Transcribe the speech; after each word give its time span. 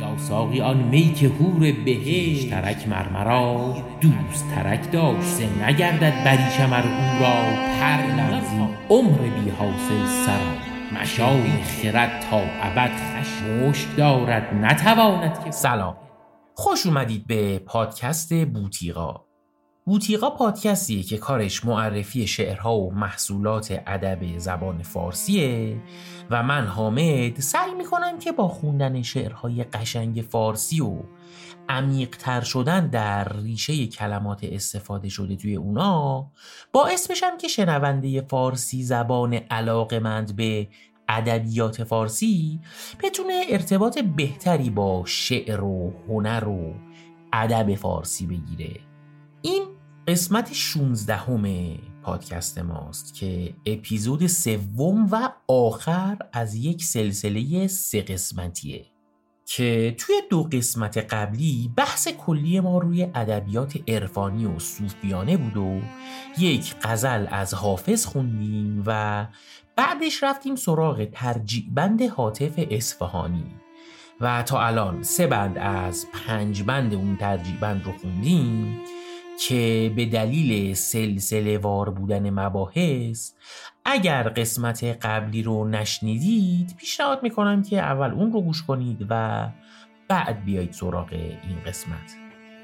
یا 0.00 0.18
ساقی 0.18 0.60
آن 0.60 0.76
می 0.76 1.14
که 1.14 1.28
هور 1.28 1.72
بهشت 1.72 2.50
ترک 2.50 2.88
مرمرا 2.88 3.76
دوست 4.00 4.44
ترک 4.54 4.92
داشت 4.92 5.40
نگردد 5.62 6.24
بریشم 6.24 6.72
ار 6.72 6.82
او 6.82 7.22
را. 7.22 7.68
پر 7.80 8.14
لرزی 8.16 8.68
عمر 8.90 9.18
بی 9.18 9.50
حاصل 9.50 10.06
سرا 10.26 11.00
مشام 11.00 11.62
خرد 11.62 12.20
تا 12.30 12.40
ابد 12.62 12.90
خشمش 12.90 13.86
دارد. 13.96 14.54
نتواند 14.54 15.44
که 15.44 15.50
سلام. 15.50 15.96
خوش 16.54 16.86
اومدید 16.86 17.26
به 17.26 17.58
پادکست 17.58 18.44
بوتیقا. 18.44 19.27
بوتیقا 19.88 20.30
پادکستیه 20.30 21.02
که 21.02 21.18
کارش 21.18 21.64
معرفی 21.64 22.26
شعرها 22.26 22.78
و 22.78 22.94
محصولات 22.94 23.82
ادب 23.86 24.38
زبان 24.38 24.82
فارسیه 24.82 25.76
و 26.30 26.42
من 26.42 26.66
حامد 26.66 27.40
سعی 27.40 27.74
می‌کنم 27.74 28.18
که 28.18 28.32
با 28.32 28.48
خوندن 28.48 29.02
شعرهای 29.02 29.64
قشنگ 29.64 30.24
فارسی 30.30 30.80
و 30.80 30.96
عمیقتر 31.68 32.40
شدن 32.40 32.86
در 32.86 33.32
ریشه 33.32 33.86
کلمات 33.86 34.44
استفاده 34.44 35.08
شده 35.08 35.36
توی 35.36 35.56
اونا 35.56 36.30
باعث 36.72 37.10
بشم 37.10 37.36
که 37.38 37.48
شنونده 37.48 38.20
فارسی 38.20 38.82
زبان 38.82 39.34
علاقمند 39.34 40.36
به 40.36 40.68
ادبیات 41.08 41.84
فارسی 41.84 42.60
بتونه 43.02 43.44
ارتباط 43.48 43.98
بهتری 43.98 44.70
با 44.70 45.02
شعر 45.06 45.64
و 45.64 45.92
هنر 46.08 46.48
و 46.48 46.74
ادب 47.32 47.74
فارسی 47.74 48.26
بگیره. 48.26 48.80
این 49.42 49.77
قسمت 50.08 50.52
16 50.52 51.16
همه 51.16 51.78
پادکست 52.02 52.58
ماست 52.58 53.14
که 53.14 53.54
اپیزود 53.66 54.26
سوم 54.26 55.08
و 55.10 55.30
آخر 55.48 56.18
از 56.32 56.54
یک 56.54 56.84
سلسله 56.84 57.66
سه 57.66 58.02
قسمتیه 58.02 58.86
که 59.46 59.94
توی 59.98 60.14
دو 60.30 60.42
قسمت 60.42 60.98
قبلی 60.98 61.72
بحث 61.76 62.08
کلی 62.08 62.60
ما 62.60 62.78
روی 62.78 63.02
ادبیات 63.14 63.78
عرفانی 63.88 64.46
و 64.46 64.58
صوفیانه 64.58 65.36
بود 65.36 65.56
و 65.56 65.80
یک 66.38 66.74
غزل 66.82 67.26
از 67.30 67.54
حافظ 67.54 68.06
خوندیم 68.06 68.82
و 68.86 69.26
بعدش 69.76 70.22
رفتیم 70.22 70.56
سراغ 70.56 71.04
ترجیع 71.04 71.64
بند 71.74 72.02
حاطف 72.02 72.52
اصفهانی. 72.70 73.54
و 74.20 74.42
تا 74.42 74.66
الان 74.66 75.02
سه 75.02 75.26
بند 75.26 75.58
از 75.58 76.06
پنج 76.12 76.62
بند 76.62 76.94
اون 76.94 77.16
ترجیع 77.16 77.56
بند 77.60 77.84
رو 77.84 77.92
خوندیم. 77.92 78.80
که 79.38 79.92
به 79.96 80.06
دلیل 80.06 80.74
سلسله 80.74 81.58
وار 81.58 81.90
بودن 81.90 82.30
مباحث 82.30 83.32
اگر 83.84 84.28
قسمت 84.28 84.84
قبلی 84.84 85.42
رو 85.42 85.68
نشنیدید 85.68 86.76
پیشنهاد 86.78 87.22
می‌کنم 87.22 87.62
که 87.62 87.78
اول 87.78 88.10
اون 88.10 88.32
رو 88.32 88.40
گوش 88.40 88.62
کنید 88.62 89.06
و 89.10 89.48
بعد 90.08 90.44
بیایید 90.44 90.72
سراغ 90.72 91.12
این 91.12 91.62
قسمت. 91.66 92.16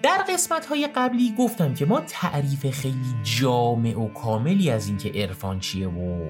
در 0.02 0.25
قسمت 0.28 0.67
های 0.67 0.89
قبلی 0.95 1.34
گفتم 1.39 1.75
که 1.75 1.86
ما 1.86 2.00
تعریف 2.00 2.70
خیلی 2.70 3.14
جامع 3.22 3.98
و 3.98 4.08
کاملی 4.08 4.70
از 4.70 4.89
اینکه 4.89 5.08
عرفان 5.08 5.61
چیه 5.61 5.89
و 5.89 6.28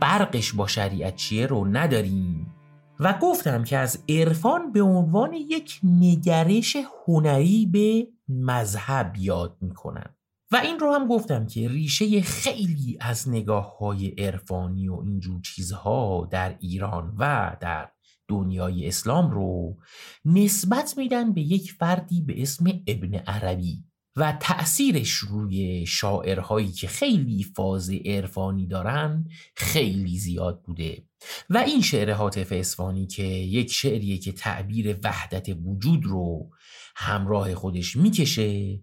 فرقش 0.00 0.52
با 0.52 0.66
شریعت 0.66 1.16
چیه 1.16 1.46
رو 1.46 1.64
نداریم. 1.64 2.52
و 3.00 3.18
گفتم 3.22 3.64
که 3.64 3.78
از 3.78 4.04
عرفان 4.08 4.72
به 4.72 4.82
عنوان 4.82 5.32
یک 5.32 5.80
نگرش 5.82 6.76
هنری 7.06 7.66
به 7.72 8.08
مذهب 8.28 9.16
یاد 9.16 9.56
می‌کنن. 9.60 10.14
و 10.52 10.56
این 10.56 10.78
رو 10.78 10.92
هم 10.92 11.08
گفتم 11.08 11.46
که 11.46 11.68
ریشه 11.68 12.20
خیلی 12.20 12.98
از 13.00 13.28
نگاه 13.28 13.78
های 13.78 14.08
عرفانی 14.08 14.88
و 14.88 14.94
اینجور 14.94 15.40
چیزها 15.40 16.28
در 16.30 16.56
ایران 16.60 17.14
و 17.18 17.56
در 17.60 17.90
دنیای 18.28 18.88
اسلام 18.88 19.30
رو 19.30 19.76
نسبت 20.24 20.94
میدن 20.98 21.32
به 21.32 21.40
یک 21.40 21.72
فردی 21.72 22.20
به 22.20 22.42
اسم 22.42 22.64
ابن 22.86 23.14
عربی 23.14 23.84
و 24.16 24.36
تأثیرش 24.40 25.10
روی 25.10 25.86
شاعرهایی 25.86 26.72
که 26.72 26.88
خیلی 26.88 27.42
فاز 27.42 27.90
عرفانی 28.04 28.66
دارن 28.66 29.28
خیلی 29.56 30.18
زیاد 30.18 30.62
بوده. 30.62 31.02
و 31.50 31.58
این 31.58 31.82
شعر 31.82 32.12
حاطف 32.12 32.52
اسفانی 32.52 33.06
که 33.06 33.22
یک 33.22 33.72
شعریه 33.72 34.18
که 34.18 34.32
تعبیر 34.32 34.98
وحدت 35.04 35.56
وجود 35.64 36.04
رو 36.04 36.50
همراه 36.98 37.54
خودش 37.54 37.96
می‌کشه 37.96 38.80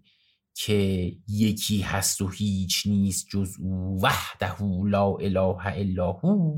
که 0.54 1.12
یکی 1.28 1.80
هست 1.80 2.22
و 2.22 2.28
هیچ 2.28 2.82
نیست 2.86 3.26
جز 3.30 3.56
او. 3.60 4.00
وحده 4.02 4.62
لا 4.84 5.14
اله 5.14 5.66
الا 5.66 6.12
هو. 6.12 6.54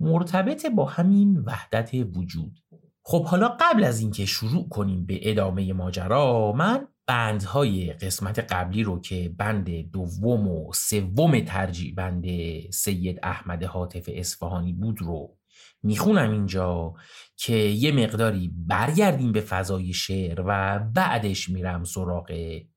مرتبط 0.00 0.66
با 0.66 0.84
همین 0.84 1.38
وحدت 1.38 1.90
وجود. 1.94 2.58
خب 3.02 3.24
حالا 3.24 3.56
قبل 3.60 3.84
از 3.84 4.00
اینکه 4.00 4.26
شروع 4.26 4.68
کنیم 4.68 5.06
به 5.06 5.30
ادامه 5.30 5.72
ماجرا 5.72 6.52
من 6.52 6.88
بندهای 7.06 7.92
قسمت 7.92 8.38
قبلی 8.38 8.82
رو 8.82 9.00
که 9.00 9.34
بند 9.38 9.70
دوم 9.70 10.48
و 10.48 10.72
سوم 10.74 11.40
ترجیع 11.40 11.94
بند 11.94 12.24
سید 12.70 13.18
احمد 13.22 13.64
حاطف 13.64 14.10
اصفهانی 14.12 14.72
بود 14.72 15.02
رو 15.02 15.36
می‌خونم 15.82 16.30
اینجا. 16.30 16.94
که 17.36 17.54
یه 17.56 17.92
مقداری 17.92 18.52
برگردیم 18.66 19.32
به 19.32 19.40
فضای 19.40 19.92
شعر 19.92 20.42
و 20.46 20.78
بعدش 20.94 21.48
میرم 21.48 21.84
سراغ 21.84 22.32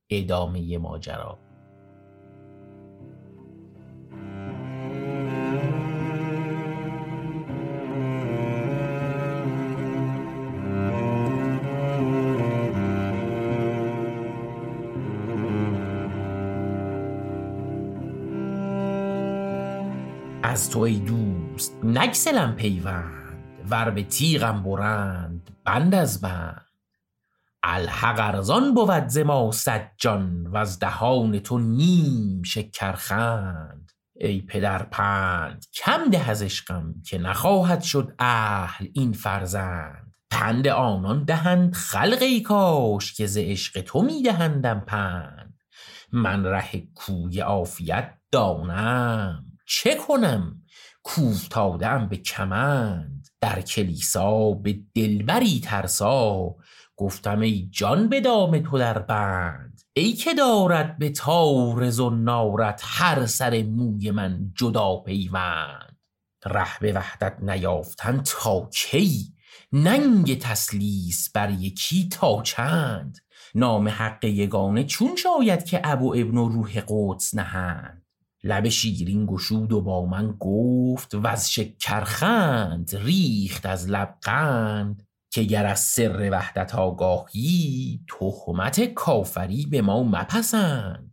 ادامه 0.09 0.77
ماجرا. 0.77 1.39
از 20.43 20.69
تو 20.69 20.79
ای 20.79 20.99
دوست 20.99 21.77
نگسلم 21.83 22.55
پیوند 22.55 23.18
ور 23.69 23.89
به 23.89 24.03
تیغم 24.03 24.63
برند 24.63 25.49
بند 25.65 25.95
از 25.95 26.21
بند. 26.21 26.65
الحق 27.63 28.19
ارزان 28.19 28.73
بود 28.73 29.07
ز 29.07 29.17
ما 29.17 29.51
صد 29.51 29.91
جان 29.97 30.47
وز 30.53 30.79
دهان 30.79 31.39
تو 31.39 31.59
نیم 31.59 32.43
شکرخند. 32.43 33.91
ای 34.15 34.41
پدر 34.41 34.83
پند 34.83 35.65
کم 35.73 36.09
ده 36.11 36.29
از 36.29 36.41
عشقم 36.41 36.93
که 37.05 37.17
نخواهد 37.17 37.81
شد 37.81 38.15
اهل 38.19 38.87
این 38.93 39.13
فرزند. 39.13 40.13
پند 40.31 40.67
آنان 40.67 41.23
دهند 41.23 41.73
خلق 41.73 42.21
ای 42.21 42.41
کاش 42.41 43.13
که 43.13 43.27
ز 43.27 43.37
عشق 43.37 43.81
تو 43.81 44.01
می 44.01 44.23
دهندم 44.23 44.79
پند. 44.79 45.53
من 46.11 46.45
ره 46.45 46.87
کوی 46.95 47.39
عافیت 47.39 48.13
دانم 48.31 49.45
چه 49.65 49.95
کنم؟ 49.95 50.63
کوفتادم 51.03 52.07
به 52.07 52.17
کمند. 52.17 53.18
در 53.41 53.61
کلیسا 53.61 54.51
به 54.51 54.79
دلبری 54.95 55.59
ترسا. 55.59 56.55
گفتم 56.95 57.39
ای 57.39 57.69
جان 57.71 58.09
به 58.09 58.21
دام 58.21 58.59
تو 58.59 58.77
در 58.77 58.99
بند. 58.99 59.81
ای 59.93 60.13
که 60.13 60.33
دارد 60.33 60.97
به 60.97 61.09
تار 61.09 61.91
نارت 62.11 62.81
هر 62.85 63.25
سر 63.25 63.63
موی 63.63 64.11
من 64.11 64.51
جدا 64.55 64.95
پیوند. 64.97 65.97
ره 66.45 66.79
به 66.81 66.93
وحدت 66.93 67.37
نیافتن 67.41 68.21
تا 68.25 68.69
کی؟ 68.73 69.33
ننگ 69.71 70.39
تسلیس 70.39 71.31
بر 71.31 71.49
یکی 71.49 72.09
تا 72.09 72.41
چند؟ 72.41 73.17
نام 73.55 73.87
حق 73.89 74.25
یگانه 74.25 74.83
چون 74.83 75.15
شاید 75.15 75.65
که 75.65 75.81
ابو 75.83 76.13
ابن 76.17 76.37
و 76.37 76.49
روح 76.49 76.81
قدس 76.87 77.35
نهند. 77.35 77.98
لب 78.43 78.69
شیرین 78.69 79.25
گشود 79.25 79.71
و 79.71 79.81
با 79.81 80.05
من 80.05 80.35
گفت 80.39 81.15
و 81.15 81.27
از 81.27 81.51
شکرخند 81.51 82.95
ریخت 82.95 83.65
از 83.65 83.89
لب 83.89 84.17
قند 84.21 85.07
که 85.31 85.43
گر 85.43 85.65
از 85.65 85.79
سر 85.79 86.29
وحدت 86.31 86.75
آگاهی 86.75 87.99
تهمت 88.07 88.93
کافری 88.93 89.65
به 89.65 89.81
ما 89.81 90.03
مپسند. 90.03 91.11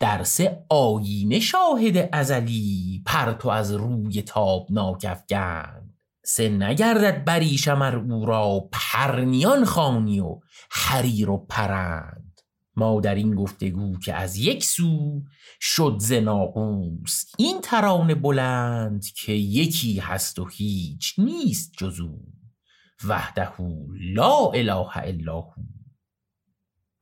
درس 0.00 0.40
آینه 0.68 1.40
شاهد 1.40 2.08
ازلی 2.12 3.02
پرتو 3.06 3.48
از 3.48 3.72
روی 3.72 4.22
تابناک 4.22 5.06
افگند. 5.08 5.94
سه 6.24 6.48
نگردد 6.48 7.24
بریشم 7.24 7.82
ار 7.82 7.96
او 7.96 8.26
را 8.26 8.68
پرنیان 8.72 9.64
خانی 9.64 10.20
و 10.20 10.40
حریر 10.70 11.30
و 11.30 11.46
پرند. 11.48 12.31
ما 12.76 13.00
در 13.00 13.14
این 13.14 13.34
گفتگو 13.34 13.98
که 13.98 14.14
از 14.14 14.36
یک 14.36 14.64
سو 14.64 15.22
شد 15.60 15.96
ز 16.00 16.12
این 17.38 17.60
ترانه 17.60 18.14
بلند 18.14 19.04
که 19.06 19.32
یکی 19.32 19.98
هست 19.98 20.38
و 20.38 20.44
هیچ 20.44 21.14
نیست 21.18 21.72
جزو 21.78 22.18
وحده 23.04 23.52
لا 24.14 24.50
اله 24.54 24.96
الا 24.96 25.40
هو. 25.40 25.62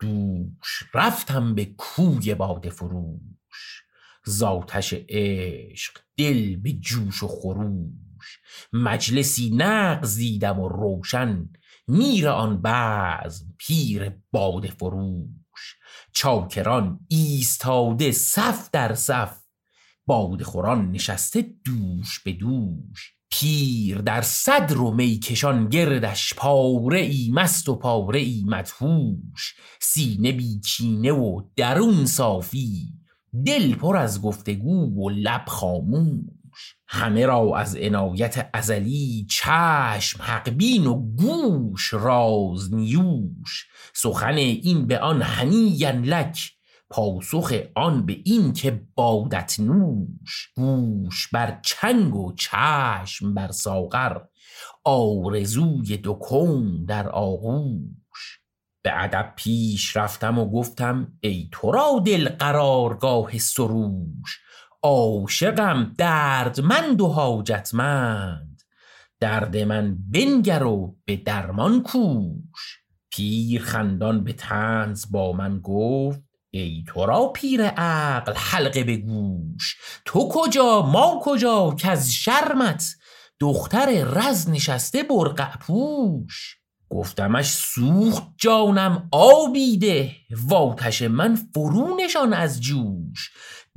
دوش 0.01 0.83
رفتم 0.95 1.55
به 1.55 1.65
کوی 1.65 2.35
باده 2.35 2.71
فروش 2.71 3.83
زاتش 4.25 4.95
عشق 5.09 5.99
دل 6.17 6.57
به 6.57 6.73
جوش 6.73 7.23
و 7.23 7.29
خروش. 7.29 8.39
مجلسی 8.73 9.51
نغز 9.55 10.17
دیدم 10.17 10.61
و 10.61 10.69
روشن 10.69 11.49
میر 11.89 12.29
آن 12.29 12.63
بعض 12.63 13.45
پیر 13.59 14.13
باد 14.33 14.67
فروش. 14.67 15.40
چاکران 16.13 17.01
ایستاده 17.09 18.13
صف 18.13 18.71
در 18.73 18.95
صف. 18.95 19.37
باد 20.07 20.43
خوران 20.43 20.91
نشسته 20.91 21.43
دوش 21.65 22.21
به 22.21 22.33
دوش. 22.33 23.15
پیر 23.31 23.99
در 23.99 24.23
صدر 24.23 24.79
و 24.79 24.91
میکشان 24.91 25.69
گردش. 25.69 26.35
پاره 26.35 27.01
ای 27.01 27.31
مست 27.35 27.69
و 27.69 27.77
پاره 27.77 28.21
ای 28.21 28.45
مدهوش. 28.47 29.55
سینه 29.81 30.33
بی 30.33 30.61
کینه 30.61 31.13
و 31.13 31.43
درون 31.57 32.07
صافی. 32.07 32.93
دل 33.47 33.75
پر 33.75 33.97
از 33.97 34.23
گفتگو 34.23 35.05
و 35.05 35.11
لب 35.11 35.45
خاموش. 35.47 36.77
همه 36.89 37.27
را 37.27 37.57
از 37.57 37.77
عنایت 37.77 38.51
ازلی 38.53 39.27
چشم 39.31 40.23
حقبین 40.23 40.87
و 40.87 40.95
گوش 40.95 41.95
راز 41.95 42.75
نیوش. 42.75 43.67
سخن 43.95 44.35
این 44.35 44.87
به 44.87 44.99
آن 44.99 45.23
هنیین 45.23 46.05
لک 46.05 46.53
پاسخ 46.91 47.53
آن 47.75 48.07
به 48.07 48.17
این 48.25 48.53
که 48.53 48.83
بادت 48.95 49.61
نوش 49.61 50.53
گوش 50.57 51.29
بر 51.29 51.61
چنگ 51.65 52.15
و 52.17 52.35
چشم 52.35 53.35
بر 53.35 53.51
ساغر 53.51 54.17
آرزوی 54.85 55.97
دو 55.97 56.19
در 56.89 57.09
آغوش. 57.09 58.41
به 58.83 59.05
ادب 59.05 59.33
پیش 59.37 59.97
رفتم 59.97 60.39
و 60.39 60.51
گفتم 60.51 61.13
ای 61.21 61.49
تو 61.53 61.73
را 61.73 62.03
دل 62.07 62.29
قرارگاه 62.29 63.39
سروش 63.39 64.41
عاشقم 64.83 65.95
دردمند 65.99 67.01
و 67.01 67.09
حاجتمند 67.09 68.63
درد 69.21 69.57
من 69.57 69.99
بنگر 70.11 70.63
و 70.63 70.97
به 71.05 71.17
درمان 71.17 71.83
کوش. 71.83 72.80
پیر 73.11 73.63
خندان 73.63 74.25
به 74.25 74.33
طنز 74.33 75.11
با 75.11 75.33
من 75.33 75.61
گفت 75.61 76.21
ای 76.51 76.85
تو 76.89 77.07
را 77.07 77.29
پیر 77.29 77.63
عقل 77.63 78.33
حلقه 78.37 78.85
به 78.85 78.97
گوش. 78.97 79.77
تو 80.05 80.29
کجا؟ 80.33 80.83
ما 80.83 81.21
کجا؟ 81.23 81.75
که 81.79 81.91
از 81.91 82.13
شرمت. 82.13 82.97
دختر 83.41 84.05
رز 84.05 84.51
نشسته 84.51 85.03
برقع 85.03 85.57
پوش. 85.57 86.57
گفتمش 86.89 87.47
سوخت 87.47 88.23
جانم 88.39 89.09
آبیده. 89.13 90.13
واتش 90.31 91.03
من 91.03 91.35
فرونشان 91.55 92.33
از 92.33 92.61
جوش. 92.61 93.31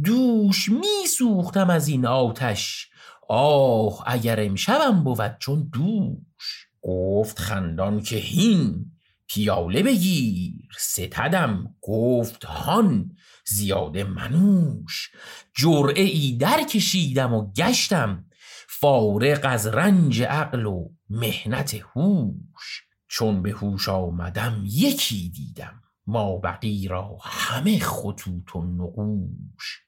دوش 0.03 0.69
می 0.69 1.07
سوختم 1.17 1.69
از 1.69 1.87
این 1.87 2.05
آتش. 2.05 2.87
آه 3.29 4.03
اگر 4.05 4.39
امشبم 4.39 5.03
بود 5.03 5.37
چون 5.39 5.69
دوش. 5.73 6.67
گفت 6.81 7.39
خندان 7.39 8.01
که 8.01 8.15
هین. 8.15 8.92
پیاله 9.33 9.83
بگیر. 9.83 10.67
ستدم 10.77 11.75
گفت 11.81 12.45
هان 12.45 13.15
زیاده 13.45 14.03
منوش. 14.03 15.11
جرعه 15.55 16.03
ای 16.03 16.37
در 16.37 16.63
کشیدم 16.63 17.33
و 17.33 17.51
گشتم. 17.51 18.25
فارغ 18.67 19.39
از 19.43 19.67
رنج 19.67 20.21
عقل 20.21 20.65
و 20.65 20.89
مهنت 21.09 21.73
هوش. 21.73 22.83
چون 23.07 23.41
به 23.41 23.51
هوش 23.51 23.89
آمدم 23.89 24.63
یکی 24.65 25.29
دیدم. 25.29 25.81
ما 26.07 26.37
بقی 26.37 26.87
را 26.87 27.17
همه 27.21 27.79
خطوط 27.79 28.55
و 28.55 28.61
نقوش. 28.61 29.79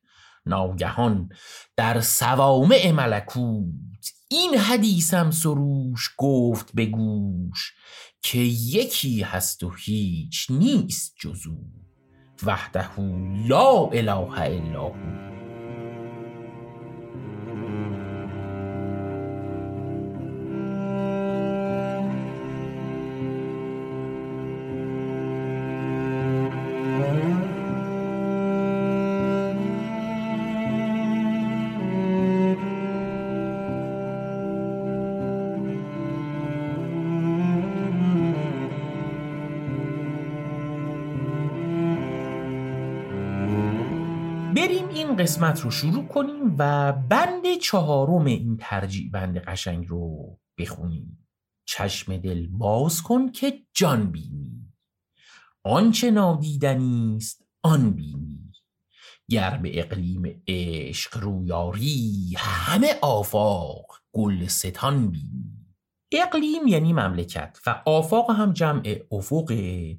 ناگهان 0.45 1.29
در 1.77 2.01
سوامع 2.01 2.91
ملکوت 2.91 4.11
این 4.27 4.55
حدیثم 4.55 5.31
سروش 5.31 6.09
گفت 6.17 6.71
به 6.73 6.85
گوش. 6.85 7.73
که 8.27 8.37
یکی 8.39 9.21
هست 9.21 9.63
و 9.63 9.69
هیچ 9.69 10.47
نیست 10.49 11.15
جزو. 11.19 11.57
وحده 12.43 12.83
لا 13.47 13.89
اله 13.93 14.41
الا 14.41 14.81
هو. 14.81 15.34
بریم 44.55 44.87
این 44.87 45.15
قسمت 45.15 45.61
رو 45.61 45.71
شروع 45.71 46.07
کنیم 46.07 46.55
و 46.57 46.93
بند 46.93 47.57
چهارم 47.61 48.25
این 48.25 48.57
ترجیع 48.57 49.11
بند 49.11 49.37
قشنگ 49.37 49.87
رو 49.87 50.37
بخونیم. 50.57 51.27
چشم 51.65 52.17
دل 52.17 52.47
باز 52.47 53.01
کن 53.01 53.31
که 53.31 53.59
جان 53.73 54.11
بینی. 54.11 54.73
آنچه 55.63 56.11
نادیدنی 56.11 57.15
است 57.17 57.45
آن 57.63 57.91
بینی. 57.91 58.51
گر 59.29 59.57
به 59.57 59.79
اقلیم 59.79 60.43
عشق 60.47 61.17
رویاری 61.17 62.33
همه 62.37 62.95
آفاق 63.01 63.85
گل 64.11 64.47
ستان 64.47 65.11
بینی. 65.11 65.64
اقلیم 66.21 66.67
یعنی 66.67 66.93
مملکت 66.93 67.59
و 67.67 67.81
آفاق 67.85 68.31
هم 68.31 68.53
جمع 68.53 68.95
افق 69.11 69.45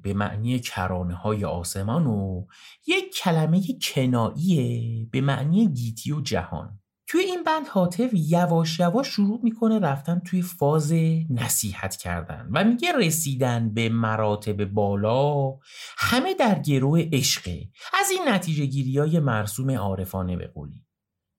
به 0.01 0.13
معنی 0.13 0.59
کرانه 0.59 1.15
های 1.15 1.45
آسمان 1.45 2.07
و 2.07 2.45
یک 2.87 3.15
کلمه 3.15 3.61
کناییه 3.81 5.07
به 5.11 5.21
معنی 5.21 5.67
گیتی 5.67 6.11
و 6.11 6.21
جهان. 6.21 6.79
توی 7.09 7.21
این 7.21 7.43
بند 7.43 7.67
حاطف 7.67 8.09
یواش 8.13 8.79
یواش 8.79 9.07
شروع 9.07 9.39
می‌کنه 9.43 9.79
رفتن 9.79 10.19
توی 10.19 10.41
فاز 10.41 10.93
نصیحت 11.29 11.95
کردن 11.95 12.49
و 12.53 12.63
میگه 12.63 12.91
رسیدن 12.91 13.73
به 13.73 13.89
مراتب 13.89 14.65
بالا 14.65 15.57
همه 15.97 16.33
در 16.33 16.59
گروه 16.59 17.09
عشقه 17.13 17.69
از 17.93 18.11
این 18.11 18.21
نتیجه 18.27 18.65
گیری 18.65 18.97
های 18.97 19.19
مرسوم 19.19 19.71
عارفانه 19.71 20.37
به 20.37 20.51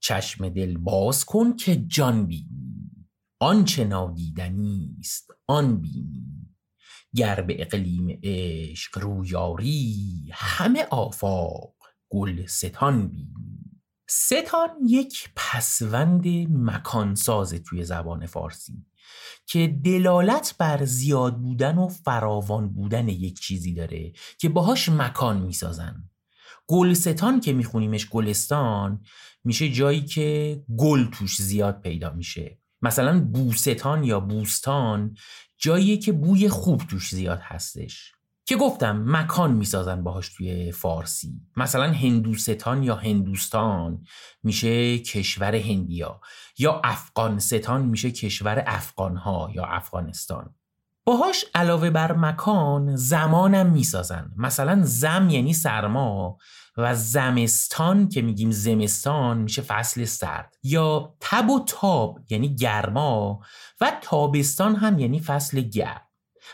چشم 0.01 0.49
دل 0.49 0.77
باز 0.79 1.25
کن 1.25 1.57
که 1.57 1.77
جان 1.77 2.27
بینی. 2.27 2.68
آنچه 3.41 3.85
نادیدنی 3.85 4.97
است 5.01 5.31
آن 5.47 5.81
بینی. 5.81 6.25
گر 7.15 7.41
به 7.41 7.63
اقلیم 7.63 8.21
عشق 8.23 8.99
رویاری 8.99 10.31
همه 10.33 10.87
آفاق 10.91 11.75
گل 12.09 12.47
ستان 12.47 13.09
بینی. 13.09 13.59
ستان 14.09 14.71
یک 14.87 15.31
پسوند 15.37 16.29
مکانساز 16.51 17.55
توی 17.55 17.85
زبان 17.85 18.27
فارسی 18.27 18.87
که 19.47 19.79
دلالت 19.85 20.55
بر 20.59 20.85
زیاد 20.85 21.39
بودن 21.39 21.79
و 21.79 21.89
فراوان 21.89 22.69
بودن 22.69 23.09
یک 23.09 23.41
چیزی 23.41 23.75
داره 23.75 24.13
که 24.39 24.49
باهاش 24.49 24.89
مکان 24.89 25.41
می‌سازن. 25.43 26.11
گلستان 26.67 27.41
که 27.41 27.53
میخونیمش 27.53 28.09
گلستان 28.09 29.05
میشه 29.45 29.73
جایی 29.73 30.05
که 30.05 30.63
گل 30.77 31.05
توش 31.11 31.43
زیاد 31.43 31.81
پیدا 31.81 32.13
میشه. 32.13 32.59
مثلا 32.83 33.21
بوستان 33.21 34.05
یا 34.05 34.21
بوستان 34.21 35.17
جاییه 35.59 35.97
که 35.97 36.13
بوی 36.13 36.49
خوب 36.49 36.83
توش 36.91 37.11
زیاد 37.15 37.41
هستش. 37.43 38.13
که 38.47 38.57
گفتم 38.57 39.05
مکان 39.07 39.53
می‌سازن 39.53 40.03
باهاش 40.03 40.29
توی 40.29 40.73
فارسی. 40.73 41.41
مثلا 41.57 41.93
هندوستان 41.93 42.83
یا 42.83 42.97
هندوستان 42.97 44.05
میشه 44.43 44.99
کشور 44.99 45.55
هندیا. 45.55 46.21
یا 46.59 46.81
افغانستان 46.85 47.85
میشه 47.85 48.11
کشور 48.11 48.65
افغانها 48.67 49.51
یا 49.55 49.65
افغانستان. 49.65 50.55
باهاش 51.09 51.45
علاوه 51.55 51.91
بر 51.91 52.13
مکان 52.13 52.97
زمانم 52.97 53.67
می‌سازن. 53.67 54.31
مثلا 54.37 54.81
زم 54.83 55.29
یعنی 55.31 55.53
سرما 55.53 56.37
و 56.77 56.95
زمستان 56.95 58.09
که 58.09 58.23
میگیم 58.23 58.51
زمستان 58.51 59.39
میشه 59.39 59.63
فصل 59.63 60.05
سرد. 60.05 60.55
یا 60.63 61.15
تب 61.21 61.51
و 61.51 61.65
تاب 61.67 62.19
یعنی 62.31 62.55
گرما 62.55 63.41
و 63.81 63.93
تابستان 64.03 64.77
هم 64.77 64.99
یعنی 64.99 65.21
فصل 65.21 65.61
گرم. 65.61 66.09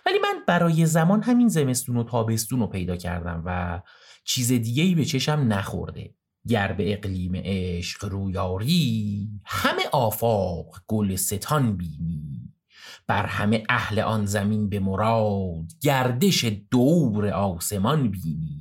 ولی 0.06 0.18
من 0.18 0.44
برای 0.46 0.86
زمان 0.86 1.22
همین 1.22 1.48
زمستون 1.48 1.96
و 1.96 2.04
تابستون 2.04 2.60
رو 2.60 2.66
پیدا 2.66 2.96
کردم 2.96 3.42
و 3.46 3.80
چیز 4.24 4.48
دیگه 4.48 4.82
ای 4.82 4.94
به 4.94 5.04
چشم 5.04 5.40
نخورده. 5.48 6.14
گر 6.48 6.72
به 6.72 6.92
اقلیم 6.92 7.32
عشق 7.34 8.04
رویاری 8.04 9.28
همه 9.44 9.82
آفاق 9.92 10.80
گل 10.86 11.16
ستان 11.16 11.76
بینی. 11.76 12.53
بر 13.06 13.26
همه 13.26 13.62
اهل 13.68 13.98
آن 13.98 14.26
زمین 14.26 14.68
به 14.68 14.80
مراد 14.80 15.72
گردش 15.82 16.44
دور 16.70 17.28
آسمان 17.28 18.10
بینی. 18.10 18.60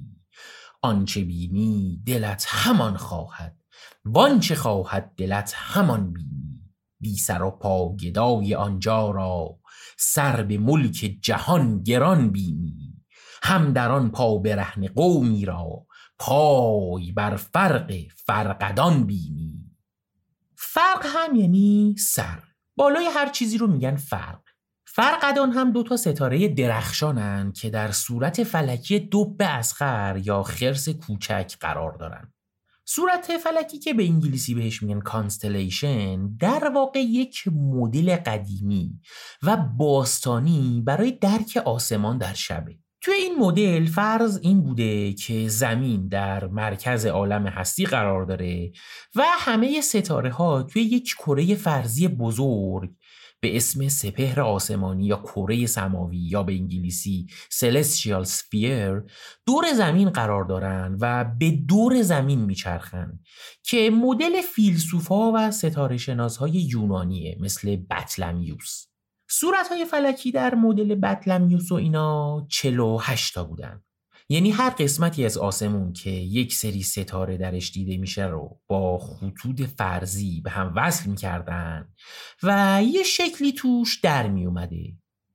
آنچه 0.82 1.24
بینی 1.24 2.04
دلت 2.06 2.46
همان 2.48 2.98
خواهد 2.98 3.58
وانچه 4.06 4.56
خواهد 4.56 5.14
دلت 5.18 5.54
همان 5.56 6.14
بینی. 6.14 6.60
بی 7.00 7.16
سر 7.16 7.42
و 7.42 7.52
پا 7.52 7.96
گدای 7.96 8.56
آنجا 8.56 9.12
را 9.12 9.60
سر 9.98 10.44
به 10.44 10.58
ملک 10.58 11.18
جهان 11.22 11.84
گران 11.84 12.32
بینی. 12.32 12.94
هم 13.44 13.74
در 13.74 13.92
آن 13.92 14.12
پا 14.12 14.38
برهن 14.38 14.88
قومی 14.88 15.46
را 15.46 15.86
پای 16.20 17.12
بر 17.12 17.36
فرق 17.36 17.94
فرقدان 18.16 19.04
بینی. 19.04 19.72
فرق 20.56 21.06
هم 21.06 21.36
یعنی 21.36 21.96
سر. 21.98 22.53
بالای 22.76 23.06
هر 23.06 23.30
چیزی 23.30 23.58
رو 23.58 23.68
میگن 23.68 23.96
فرق. 23.96 24.40
فرقدان 24.86 25.52
هم 25.52 25.72
دو 25.72 25.84
تا 25.84 25.98
ستاره 25.98 26.48
درخشانن 26.48 27.52
که 27.52 27.70
در 27.70 27.92
صورت 27.92 28.44
فلکی 28.44 29.00
دب 29.00 29.36
اسخر 29.40 30.22
یا 30.24 30.44
خرس 30.44 30.90
کوچک 30.90 31.56
قرار 31.60 31.92
دارن. 31.92 32.34
صورت 32.86 33.38
فلکی 33.38 33.80
که 33.80 33.94
به 33.94 34.04
انگلیسی 34.04 34.56
بهش 34.56 34.84
میگن 34.84 35.00
constellation 35.00 36.36
در 36.38 36.72
واقع 36.76 37.00
یک 37.00 37.44
مدل 37.48 38.16
قدیمی 38.16 39.00
و 39.44 39.58
باستانی 39.58 40.84
برای 40.86 41.12
درک 41.12 41.58
آسمان 41.66 42.18
در 42.18 42.34
شبه. 42.34 42.83
توی 43.04 43.14
این 43.14 43.36
مدل 43.40 43.86
فرض 43.86 44.40
این 44.42 44.64
بوده 44.64 45.14
که 45.14 45.48
زمین 45.48 46.08
در 46.08 46.48
مرکز 46.48 47.06
عالم 47.06 47.48
هستی 47.48 47.86
قرار 47.86 48.26
داره 48.26 48.72
و 49.16 49.24
همه 49.28 49.82
ستاره 49.82 50.32
ها 50.32 50.64
توی 50.64 50.82
یک 50.82 51.16
کره 51.20 51.56
فرضی 51.56 52.08
بزرگ 52.08 52.90
به 53.40 53.58
اسم 53.58 53.88
سپهر 53.88 54.42
آسمانی 54.42 55.06
یا 55.06 55.16
کره 55.16 55.66
سماوی 55.66 56.18
یا 56.18 56.44
به 56.44 56.54
انگلیسی 56.54 57.28
celestial 57.60 58.28
sphere 58.28 59.12
دور 59.46 59.74
زمین 59.76 60.10
قرار 60.10 60.44
دارن 60.44 60.98
و 61.02 61.26
به 61.40 61.52
دور 61.52 62.02
زمین 62.02 62.40
میچرخن 62.40 63.20
که 63.64 63.90
مدل 63.90 64.42
فیلسوفا 64.42 65.32
و 65.32 65.52
ستاره 65.52 65.98
شناس 65.98 66.38
های 66.38 66.52
یونانیه 66.52 67.38
مثل 67.40 67.76
بطلمیوس. 67.76 68.93
صورت 69.40 69.68
های 69.68 69.86
فلکی 69.86 70.32
در 70.32 70.56
مدل 70.56 70.96
بطلمیوس 70.96 71.72
و 71.72 71.76
اینا 71.76 72.46
48 72.50 73.34
تا 73.34 73.44
بودن. 73.44 73.82
یعنی 74.30 74.52
هر 74.52 74.70
قسمتی 74.70 75.26
از 75.26 75.38
آسمون 75.38 75.94
که 75.94 76.10
یک 76.10 76.54
سری 76.54 76.84
ستاره 76.84 77.38
درش 77.38 77.72
دیده 77.72 77.98
میشه 77.98 78.28
رو 78.28 78.60
با 78.68 79.00
خطوط 79.00 79.62
فرضی 79.62 80.42
به 80.42 80.50
هم 80.50 80.74
وصل 80.76 81.10
می‌کردن 81.10 81.88
و 82.44 82.82
یه 82.86 83.04
شکلی 83.04 83.54
توش 83.54 84.00
در 84.00 84.28
میومده 84.28 84.94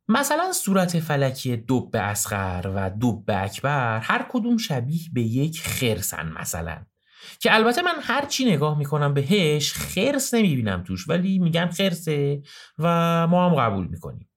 مثلا 0.08 0.52
صورت 0.52 1.00
فلکی 1.00 1.56
دب 1.56 1.90
اسخر 1.94 2.72
و 2.74 2.90
دب 2.90 3.24
اکبر 3.28 3.98
هر 3.98 4.26
کدوم 4.30 4.56
شبیه 4.56 5.00
به 5.12 5.22
یک 5.22 5.60
خرسن 5.60 6.32
مثلا. 6.40 6.84
که 7.40 7.54
البته 7.54 7.82
من 7.82 7.94
هر 8.00 8.24
چی 8.24 8.44
نگاه 8.44 8.78
می‌کنم 8.78 9.14
بهش 9.14 9.72
خرس 9.72 10.34
نمی‌بینم 10.34 10.82
توش 10.82 11.08
ولی 11.08 11.38
میگن 11.38 11.66
خرسه 11.66 12.42
و 12.78 13.26
ما 13.26 13.50
هم 13.50 13.56
قبول 13.56 13.86
می‌کنیم. 13.86 14.28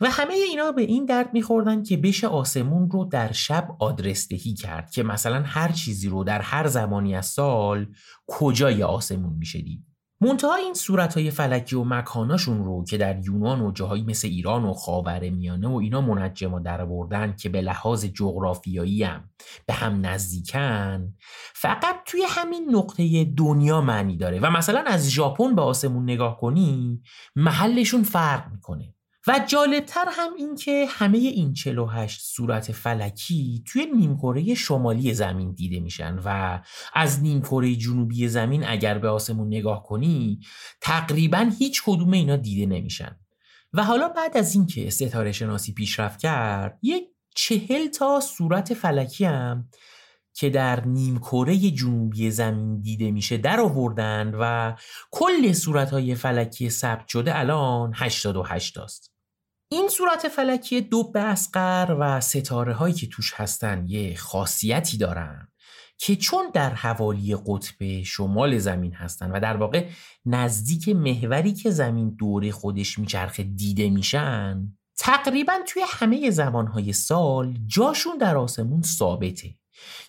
و 0.00 0.10
همه 0.10 0.34
اینا 0.34 0.72
به 0.72 0.82
این 0.82 1.04
درد 1.04 1.34
میخوردن 1.34 1.82
که 1.82 1.96
بشه 1.96 2.26
آسمون 2.26 2.90
رو 2.90 3.04
در 3.04 3.32
شب 3.32 3.68
آدرس 3.78 4.28
دهی 4.28 4.54
کرد 4.54 4.90
که 4.90 5.02
مثلا 5.02 5.42
هر 5.42 5.72
چیزی 5.72 6.08
رو 6.08 6.24
در 6.24 6.40
هر 6.40 6.66
زمانی 6.66 7.16
از 7.16 7.26
سال 7.26 7.86
کجای 8.26 8.82
آسمون 8.82 9.32
میشه 9.38 9.60
دید. 9.60 9.89
منتها 10.22 10.54
این 10.54 10.74
صورت 10.74 11.14
های 11.14 11.30
فلکی 11.30 11.76
و 11.76 11.84
مکاناشون 11.84 12.64
رو 12.64 12.84
که 12.84 12.98
در 12.98 13.26
یونان 13.26 13.60
و 13.60 13.72
جاهایی 13.72 14.02
مثل 14.02 14.28
ایران 14.28 14.64
و 14.64 14.72
خاور 14.72 15.30
میانه 15.30 15.68
و 15.68 15.74
اینا 15.76 16.00
منجم 16.00 16.62
در 16.62 16.84
بردن 16.84 17.36
که 17.36 17.48
به 17.48 17.60
لحاظ 17.60 18.04
جغرافیایی 18.04 19.02
هم 19.02 19.30
به 19.66 19.72
هم 19.72 20.06
نزدیکن 20.06 21.14
فقط 21.54 21.96
توی 22.06 22.22
همین 22.28 22.76
نقطه 22.76 23.24
دنیا 23.24 23.80
معنی 23.80 24.16
داره. 24.16 24.40
و 24.40 24.50
مثلا 24.50 24.84
از 24.86 25.10
ژاپن 25.10 25.54
به 25.54 25.62
آسمون 25.62 26.02
نگاه 26.02 26.40
کنی 26.40 27.02
محلشون 27.36 28.02
فرق 28.02 28.50
می‌کنه. 28.52 28.94
و 29.26 29.40
جالبتر 29.48 30.04
هم 30.10 30.34
این 30.38 30.56
که 30.56 30.86
همه 30.88 31.18
این 31.18 31.52
48 31.52 32.20
صورت 32.20 32.72
فلکی 32.72 33.64
توی 33.66 33.86
نیمکره 33.86 34.54
شمالی 34.54 35.14
زمین 35.14 35.52
دیده 35.52 35.80
میشن 35.80 36.18
و 36.24 36.60
از 36.94 37.22
نیمکره 37.22 37.76
جنوبی 37.76 38.28
زمین 38.28 38.66
اگر 38.66 38.98
به 38.98 39.08
آسمون 39.08 39.46
نگاه 39.46 39.82
کنی 39.82 40.40
تقریبا 40.80 41.50
هیچ 41.58 41.82
کدوم 41.86 42.12
اینا 42.12 42.36
دیده 42.36 42.66
نمیشن 42.66 43.16
و 43.72 43.84
حالا 43.84 44.08
بعد 44.08 44.36
از 44.36 44.54
اینکه 44.54 44.90
ستاره 44.90 45.32
شناسی 45.32 45.72
پیشرفت 45.72 46.20
کرد 46.20 46.78
یک 46.82 47.04
چهل 47.34 47.88
تا 47.88 48.20
صورت 48.20 48.74
فلکی 48.74 49.24
هم 49.24 49.68
که 50.34 50.50
در 50.50 50.84
نیمکره 50.84 51.56
جنوبی 51.56 52.30
زمین 52.30 52.80
دیده 52.80 53.10
میشه 53.10 53.36
در 53.36 53.60
آوردن 53.60 54.34
و 54.40 54.74
کل 55.10 55.52
صورتهای 55.52 56.14
فلکی 56.14 56.70
ثبت 56.70 57.08
شده 57.08 57.38
الان 57.38 57.92
88 57.94 58.78
است. 58.78 59.09
این 59.72 59.88
صورت 59.88 60.28
فلکی 60.28 60.80
دو 60.80 61.12
اسقر 61.14 61.96
و 62.00 62.20
ستاره 62.20 62.74
هایی 62.74 62.94
که 62.94 63.06
توش 63.06 63.32
هستن 63.34 63.84
یه 63.88 64.16
خاصیتی 64.16 64.98
دارن 64.98 65.48
که 65.98 66.16
چون 66.16 66.50
در 66.54 66.74
حوالی 66.74 67.36
قطب 67.46 68.02
شمال 68.02 68.58
زمین 68.58 68.92
هستن 68.92 69.30
و 69.30 69.40
در 69.40 69.56
واقع 69.56 69.88
نزدیک 70.26 70.88
محوری 70.88 71.52
که 71.52 71.70
زمین 71.70 72.10
دور 72.10 72.50
خودش 72.50 72.98
میچرخه 72.98 73.42
دیده 73.42 73.90
میشن 73.90 74.76
تقریبا 74.98 75.54
توی 75.68 75.82
همه 75.86 76.30
زمانهای 76.30 76.92
سال 76.92 77.58
جاشون 77.66 78.18
در 78.18 78.36
آسمون 78.36 78.82
ثابته 78.82 79.54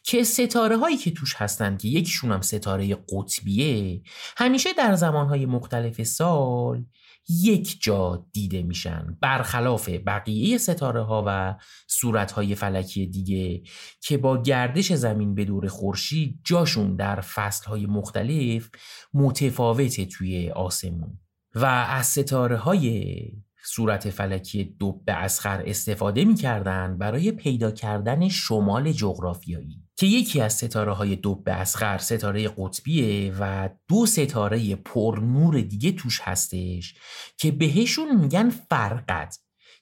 که 0.04 0.24
ستاره 0.24 0.78
هایی 0.78 0.98
که 0.98 1.12
توش 1.12 1.36
هستن 1.36 1.78
که 1.78 1.88
یکیشون 1.88 2.32
هم 2.32 2.42
ستاره 2.42 2.96
قطبیه 2.96 4.02
همیشه 4.38 4.74
در 4.74 4.96
زمانهای 4.96 5.46
مختلف 5.46 6.04
سال 6.04 6.86
یک 7.30 7.78
جا 7.82 8.26
دیده 8.34 8.62
میشن. 8.62 9.18
برخلاف 9.22 9.90
بقیه 9.90 10.58
ستاره 10.58 11.02
ها 11.02 11.24
و 11.28 11.56
صورت 11.88 12.32
های 12.32 12.56
فلکی 12.56 13.08
دیگه 13.08 13.62
که 14.02 14.18
با 14.18 14.42
گردش 14.42 14.94
زمین 14.94 15.36
به 15.36 15.46
دور 15.46 15.68
خورشید 15.68 16.40
جاشون 16.44 16.96
در 16.96 17.22
فصل 17.22 17.66
های 17.66 17.86
مختلف 17.86 18.70
متفاوته 19.14 20.06
توی 20.06 20.50
آسمون. 20.50 21.20
و 21.56 21.66
از 21.66 22.06
ستاره 22.06 22.58
های 22.58 23.16
صورت 23.64 24.10
فلکی 24.10 24.64
دو 24.64 24.92
به 25.06 25.14
اسخر 25.14 25.64
استفاده 25.66 26.26
می‌کردن 26.26 26.98
برای 26.98 27.32
پیدا 27.32 27.72
کردن 27.72 28.30
شمال 28.30 28.92
جغرافیایی. 28.92 29.84
که 30.02 30.08
یکی 30.08 30.42
از 30.42 30.54
ستاره 30.54 30.94
های 30.94 31.16
دو 31.16 31.44
اسخر 31.48 31.98
ستاره 31.98 32.50
قطبیه 32.58 33.34
و 33.40 33.70
دو 33.88 34.06
ستاره 34.06 34.76
پرنور 34.76 35.62
دیگه 35.62 35.92
توش 35.92 36.22
هستش 36.24 36.96
که 37.38 37.52
بهشون 37.52 38.16
میگن 38.16 38.50
فرقد 38.50 39.34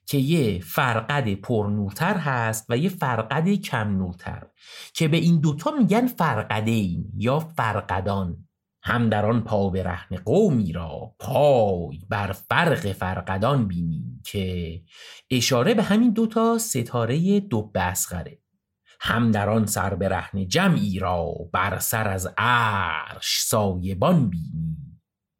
که 0.05 0.17
یه 0.17 0.59
فرقد 0.59 1.33
پرنورتر 1.33 2.17
هست 2.17 2.65
و 2.69 2.77
یه 2.77 2.89
فرقد 2.89 3.49
کم 3.49 3.97
نورتر 3.97 4.47
که 4.93 5.07
به 5.07 5.17
این 5.17 5.39
دوتا 5.39 5.71
میگن 5.71 6.07
فرقدین 6.07 7.11
یا 7.17 7.39
فرقدان. 7.39 8.47
هم 8.83 9.09
در 9.09 9.25
آن 9.25 9.41
پا 9.41 9.71
رهن 9.75 10.17
قومی 10.25 10.71
را 10.71 11.15
پای 11.19 11.99
بر 12.09 12.31
فرق 12.31 12.91
فرقدان 12.91 13.67
بینی 13.67 14.21
که 14.25 14.81
اشاره 15.31 15.73
به 15.73 15.83
همین 15.83 16.13
دوتا 16.13 16.57
ستاره 16.57 17.39
دو 17.39 17.71
بسخره 17.75 18.39
هم 18.99 19.31
در 19.31 19.49
آن 19.49 19.65
سر 19.65 19.89
رهن 19.89 20.47
جمعی 20.47 20.99
را 20.99 21.33
بر 21.53 21.79
سر 21.79 22.07
از 22.07 22.27
عرش 22.37 23.41
سایبان 23.41 24.29
بینی. 24.29 24.77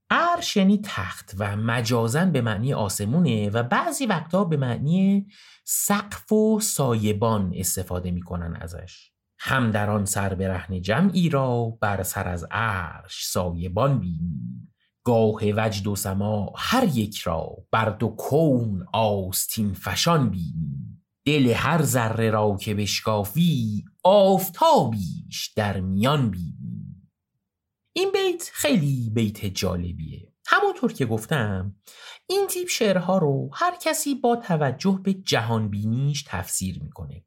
عرش 0.10 0.58
یعنی 0.58 0.82
تخت 0.84 1.36
و 1.38 1.58
مجازن 1.58 2.32
به 2.32 2.42
معنی 2.42 2.74
آسمونه 2.74 3.50
و 3.50 3.64
بعضی 3.64 4.06
وقتا 4.06 4.44
به 4.44 4.58
معنی 4.58 5.28
سقف 5.66 6.32
و 6.32 6.60
سایبان 6.60 7.54
استفاده 7.56 8.12
می‌کنن 8.12 8.56
ازش. 8.62 9.12
هم 9.40 9.72
در 9.72 9.90
آن 9.90 10.06
سر 10.06 10.34
برهن 10.34 10.82
جمعی 10.82 11.30
را 11.30 11.78
بر 11.82 12.04
سر 12.04 12.28
از 12.28 12.48
عرش 12.52 13.26
سایبان 13.26 14.00
بینی. 14.00 14.70
گاه 15.04 15.42
وجد 15.58 15.88
و 15.88 15.96
سما 15.96 16.54
هر 16.58 16.84
یک 16.84 17.18
را 17.18 17.56
بر 17.72 17.90
دو 17.90 18.08
کون 18.08 18.86
آستین 18.94 19.74
فشان 19.74 20.30
بینی. 20.30 20.99
دل 21.30 21.48
هر 21.48 21.82
ذره 21.82 22.30
را 22.30 22.58
که 22.62 22.74
بشکافی 22.74 23.86
آفتابیش 24.04 25.54
در 25.56 25.80
میان 25.80 26.32
بینی. 26.32 27.10
این 27.94 28.12
بیت 28.12 28.50
خیلی 28.54 29.10
بیت 29.14 29.46
جالبیه. 29.46 30.34
همونطور 30.48 30.94
که 30.94 31.06
گفتم 31.06 31.76
این 32.30 32.48
تیپ 32.48 32.68
شعرها 32.70 33.18
رو 33.18 33.50
هر 33.54 33.74
کسی 33.82 34.16
با 34.16 34.36
توجه 34.36 35.00
به 35.04 35.14
جهان 35.14 35.70
بینیش 35.70 36.24
تفسیر 36.28 36.80
می‌کنه. 36.84 37.24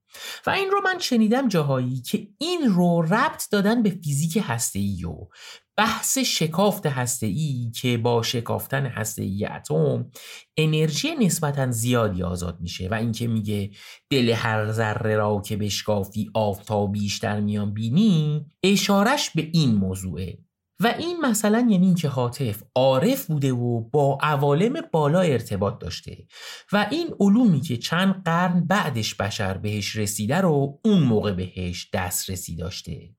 و 0.46 0.50
این 0.50 0.70
رو 0.70 0.80
من 0.84 0.98
شنیدم 0.98 1.48
جاهایی 1.48 2.00
که 2.00 2.28
این 2.38 2.60
رو 2.68 3.02
ربط 3.02 3.50
دادن 3.50 3.82
به 3.82 3.90
فیزیک 3.90 4.38
هسته‌ای 4.42 5.04
و 5.04 5.28
بحث 5.76 6.18
شکافت 6.18 6.86
هسته‌ای 6.86 7.70
که 7.74 7.98
با 7.98 8.22
شکافتن 8.22 8.86
هسته‌ای 8.86 9.46
اتم 9.46 10.10
انرژی 10.56 11.14
نسبتا 11.14 11.70
زیادی 11.70 12.22
آزاد 12.22 12.60
میشه. 12.60 12.88
و 12.88 12.94
اینکه 12.94 13.26
میگه 13.26 13.70
دل 14.10 14.30
هر 14.30 14.72
ذره 14.72 15.16
را 15.16 15.42
که 15.46 15.56
بشکافی 15.56 16.30
آفتاب 16.34 16.92
بیشتر 16.92 17.40
میان 17.40 17.74
بینی 17.74 18.46
اشارش 18.62 19.30
به 19.30 19.48
این 19.52 19.74
موضوعه. 19.74 20.38
و 20.82 20.86
این 20.98 21.20
مثلا 21.20 21.58
یعنی 21.58 21.86
اینکه 21.86 22.08
حاطف 22.08 22.62
عارف 22.74 23.26
بوده 23.26 23.52
و 23.52 23.80
با 23.80 24.18
عوالم 24.22 24.80
بالا 24.92 25.20
ارتباط 25.20 25.78
داشته 25.78 26.26
و 26.72 26.86
این 26.90 27.14
علومی 27.20 27.60
که 27.60 27.76
چند 27.76 28.22
قرن 28.24 28.66
بعدش 28.66 29.14
بشر 29.14 29.58
بهش 29.58 29.96
رسیده 29.96 30.36
رو 30.36 30.80
اون 30.84 31.02
موقع 31.02 31.32
بهش 31.32 31.90
دسترسی 31.92 32.56
داشته. 32.56 33.14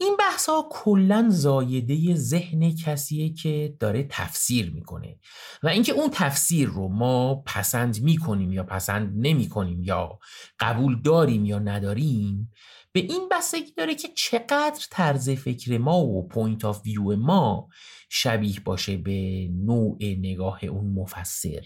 این 0.00 0.16
بحث 0.18 0.48
ها 0.48 0.68
کلا 0.70 1.26
زایده 1.30 2.14
ذهن 2.14 2.74
کسیه 2.74 3.32
که 3.32 3.76
داره 3.80 4.06
تفسیر 4.10 4.70
می‌کنه 4.70 5.18
و 5.62 5.68
اینکه 5.68 5.92
اون 5.92 6.10
تفسیر 6.12 6.68
رو 6.68 6.88
ما 6.88 7.34
پسند 7.34 8.02
می‌کنیم 8.02 8.52
یا 8.52 8.62
پسند 8.62 9.12
نمی‌کنیم 9.16 9.82
یا 9.82 10.18
قبول 10.60 11.02
داریم 11.02 11.44
یا 11.44 11.58
نداریم 11.58 12.52
به 12.92 13.00
این 13.00 13.28
بستگی 13.32 13.72
داره 13.72 13.94
که 13.94 14.08
چقدر 14.08 14.86
طرز 14.90 15.30
فکر 15.30 15.78
ما 15.78 16.00
و 16.00 16.28
point 16.28 16.64
of 16.64 16.82
view 16.84 17.16
ما 17.16 17.68
شبیه 18.10 18.60
باشه 18.64 18.96
به 18.96 19.48
نوع 19.52 19.96
نگاه 20.00 20.64
اون 20.64 20.86
مفسر. 20.86 21.62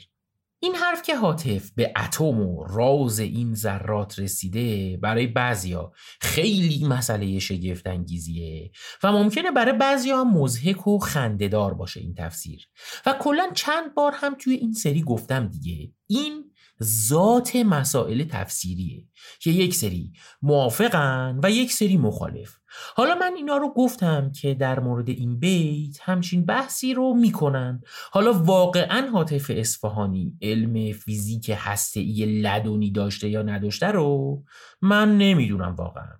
این 0.65 0.75
حرف 0.75 1.03
که 1.03 1.17
هاتف 1.17 1.71
به 1.71 1.93
اتم 1.97 2.41
و 2.41 2.65
راز 2.65 3.21
این 3.21 3.55
ذرات 3.55 4.19
رسیده 4.19 4.97
برای 4.97 5.27
بعضیا 5.27 5.93
خیلی 6.21 6.85
مسئله 6.85 7.39
شگفت 7.39 7.87
انگیزیه 7.87 8.71
و 9.03 9.13
ممکنه 9.13 9.51
برای 9.51 9.73
بعضیا 9.73 10.25
مضحک 10.25 10.87
و 10.87 10.99
خندهدار 10.99 11.75
باشه 11.75 12.01
این 12.01 12.15
تفسیر. 12.15 12.69
و 13.07 13.15
کلا 13.21 13.51
چند 13.55 13.95
بار 13.95 14.13
هم 14.15 14.35
توی 14.35 14.55
این 14.55 14.73
سری 14.73 15.03
گفتم 15.03 15.49
دیگه. 15.49 15.93
این 16.07 16.52
ذات 16.83 17.57
مسائل 17.57 18.25
تفسیریه 18.25 19.09
که 19.41 19.51
یک 19.51 19.75
سری 19.75 20.13
موافقن 20.43 21.41
و 21.43 21.51
یک 21.51 21.73
سری 21.73 21.97
مخالف. 21.97 22.57
حالا 22.97 23.15
من 23.15 23.33
اینا 23.37 23.57
رو 23.57 23.75
گفتم 23.75 24.33
که 24.33 24.55
در 24.55 24.81
مورد 24.81 25.09
این 25.09 25.39
بیت 25.39 25.99
همچین 26.03 26.45
بحثی 26.45 26.95
رو 26.95 27.15
می‌کنن. 27.15 27.81
حالا 28.11 28.33
واقعا 28.33 29.11
حاطف 29.11 29.51
اصفهانی 29.55 30.39
علم 30.43 30.93
فیزیک 30.93 31.51
هسته‌ای 31.55 32.43
لدونی 32.43 32.91
داشته 32.91 33.29
یا 33.29 33.43
نداشته 33.43 33.87
رو 33.87 34.43
من 34.83 35.19
نمی‌دونم 35.19 35.75
واقعا. 35.75 36.13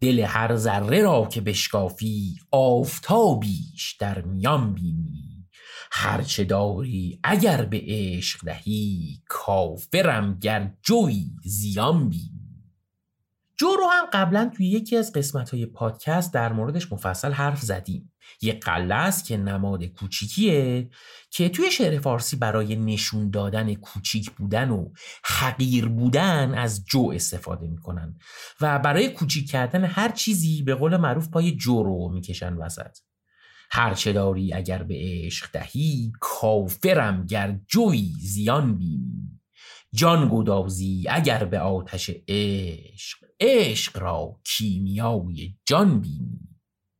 دل 0.00 0.20
هر 0.20 0.56
ذره 0.56 1.02
را 1.02 1.26
که 1.26 1.40
بشکافی 1.40 2.36
آفتابیش 2.50 3.96
در 4.00 4.22
میان 4.22 4.74
بینی. 4.74 5.31
هرچه 5.94 6.44
داری 6.44 7.18
اگر 7.24 7.64
به 7.64 7.82
عشق 7.86 8.44
دهی 8.44 9.18
کافرم 9.28 10.38
گر 10.38 10.70
جوی 10.82 11.30
زیان 11.44 12.08
بی. 12.08 12.30
جو 13.56 13.66
رو 13.66 13.86
هم 13.92 14.04
قبلا 14.12 14.50
توی 14.56 14.66
یکی 14.66 14.96
از 14.96 15.12
قسمت 15.12 15.50
های 15.50 15.66
پادکست 15.66 16.34
در 16.34 16.52
موردش 16.52 16.92
مفصل 16.92 17.32
حرف 17.32 17.60
زدیم. 17.60 18.12
یه 18.42 18.52
قله 18.52 18.94
است 18.94 19.24
که 19.24 19.36
نماد 19.36 19.84
کوچیکیه 19.84 20.90
که 21.30 21.48
توی 21.48 21.70
شعر 21.70 22.00
فارسی 22.00 22.36
برای 22.36 22.76
نشون 22.76 23.30
دادن 23.30 23.74
کوچیک 23.74 24.30
بودن 24.30 24.70
و 24.70 24.88
حقیر 25.24 25.88
بودن 25.88 26.54
از 26.54 26.84
جو 26.84 27.10
استفاده 27.14 27.68
می‌کنن 27.68 28.18
و 28.60 28.78
برای 28.78 29.08
کوچیک 29.08 29.50
کردن 29.50 29.84
هر 29.84 30.08
چیزی 30.08 30.62
به 30.62 30.74
قول 30.74 30.96
معروف 30.96 31.28
پای 31.28 31.56
جو 31.56 31.82
رو 31.82 32.08
می‌کشن 32.08 32.54
وسط. 32.54 32.98
هرچه 33.74 34.12
داری 34.12 34.52
اگر 34.52 34.82
به 34.82 34.94
عشق 34.98 35.50
دهی 35.52 36.12
کافرم 36.20 37.26
گر 37.26 37.58
جوی 37.68 38.12
زیان 38.20 38.78
بینی. 38.78 39.40
جان 39.94 40.28
گدازی 40.32 41.04
اگر 41.10 41.44
به 41.44 41.58
آتش 41.58 42.10
عشق 42.28 43.18
عشق 43.40 43.98
را 43.98 44.40
کیمیای 44.44 45.54
جان 45.66 46.00
بینی. 46.00 46.38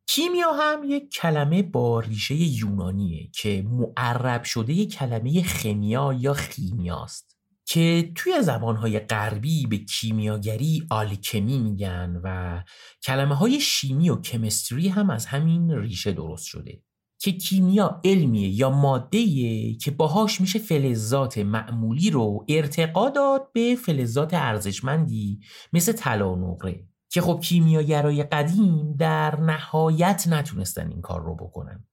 کیمیا 0.09 0.53
هم 0.53 0.85
یک 0.85 1.11
کلمه 1.11 1.63
با 1.63 2.01
ریشه 2.01 2.35
یونانیه 2.35 3.31
که 3.35 3.65
معرب 3.67 4.45
شده 4.45 4.87
کلمه 4.87 5.43
خمیا 5.43 6.13
یا 6.13 6.33
خیمیاست. 6.33 7.32
که 7.67 8.13
توی 8.15 8.43
زبانهای 8.43 8.99
غربی 8.99 9.67
به 9.67 9.79
کیمیاگری 9.79 10.87
آلکمی 10.91 11.59
میگن 11.59 12.21
و 12.25 12.63
کلمه 13.03 13.35
های 13.35 13.61
شیمی 13.61 14.11
و 14.11 14.21
کمستری 14.21 14.89
هم 14.89 15.11
از 15.11 15.27
همین 15.27 15.71
ریشه 15.71 16.13
درست 16.13 16.45
شده 16.45 16.83
که 17.19 17.33
کیمیا 17.33 18.01
علمیه 18.05 18.49
یا 18.49 18.71
مادهیه 18.71 19.77
که 19.77 19.91
باهاش 19.91 20.41
میشه 20.41 20.59
فلزات 20.59 21.39
معمولی 21.39 22.11
رو 22.11 22.45
ارتقا 22.49 23.11
داد 23.11 23.53
به 23.53 23.77
فلزات 23.85 24.35
ارزشمندی 24.35 25.41
مثل 25.73 25.93
طلا 25.93 26.33
و 26.33 26.37
نقره 26.37 26.87
که 27.11 27.21
خب 27.21 27.41
کیمیاگرای 27.43 28.23
قدیم 28.23 28.97
در 28.97 29.41
نهایت 29.41 30.25
نتونستن 30.29 30.91
این 30.91 31.01
کار 31.01 31.23
رو 31.23 31.37
بکنن. 31.37 31.85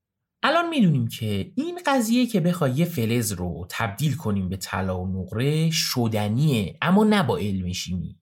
الان 0.43 0.69
می‌دونیم 0.69 1.07
که 1.07 1.51
این 1.55 1.79
قضیه 1.85 2.27
که 2.27 2.39
بخوای 2.39 2.71
یه 2.71 2.85
فلز 2.85 3.31
رو 3.31 3.67
تبدیل 3.69 4.15
کنیم 4.15 4.49
به 4.49 4.57
طلا 4.57 5.01
و 5.01 5.07
نقره 5.07 5.69
شدنیه 5.71 6.77
اما 6.81 7.03
نه 7.03 7.23
با 7.23 7.37
علم 7.37 7.71
شیمی. 7.71 8.19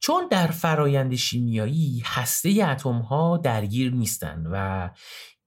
چون 0.00 0.28
در 0.30 0.46
فرایند 0.46 1.14
شیمیایی 1.14 2.02
هسته 2.04 2.66
اتم 2.70 2.98
ها 2.98 3.36
درگیر 3.36 3.92
نیستن 3.92 4.46
و 4.52 4.90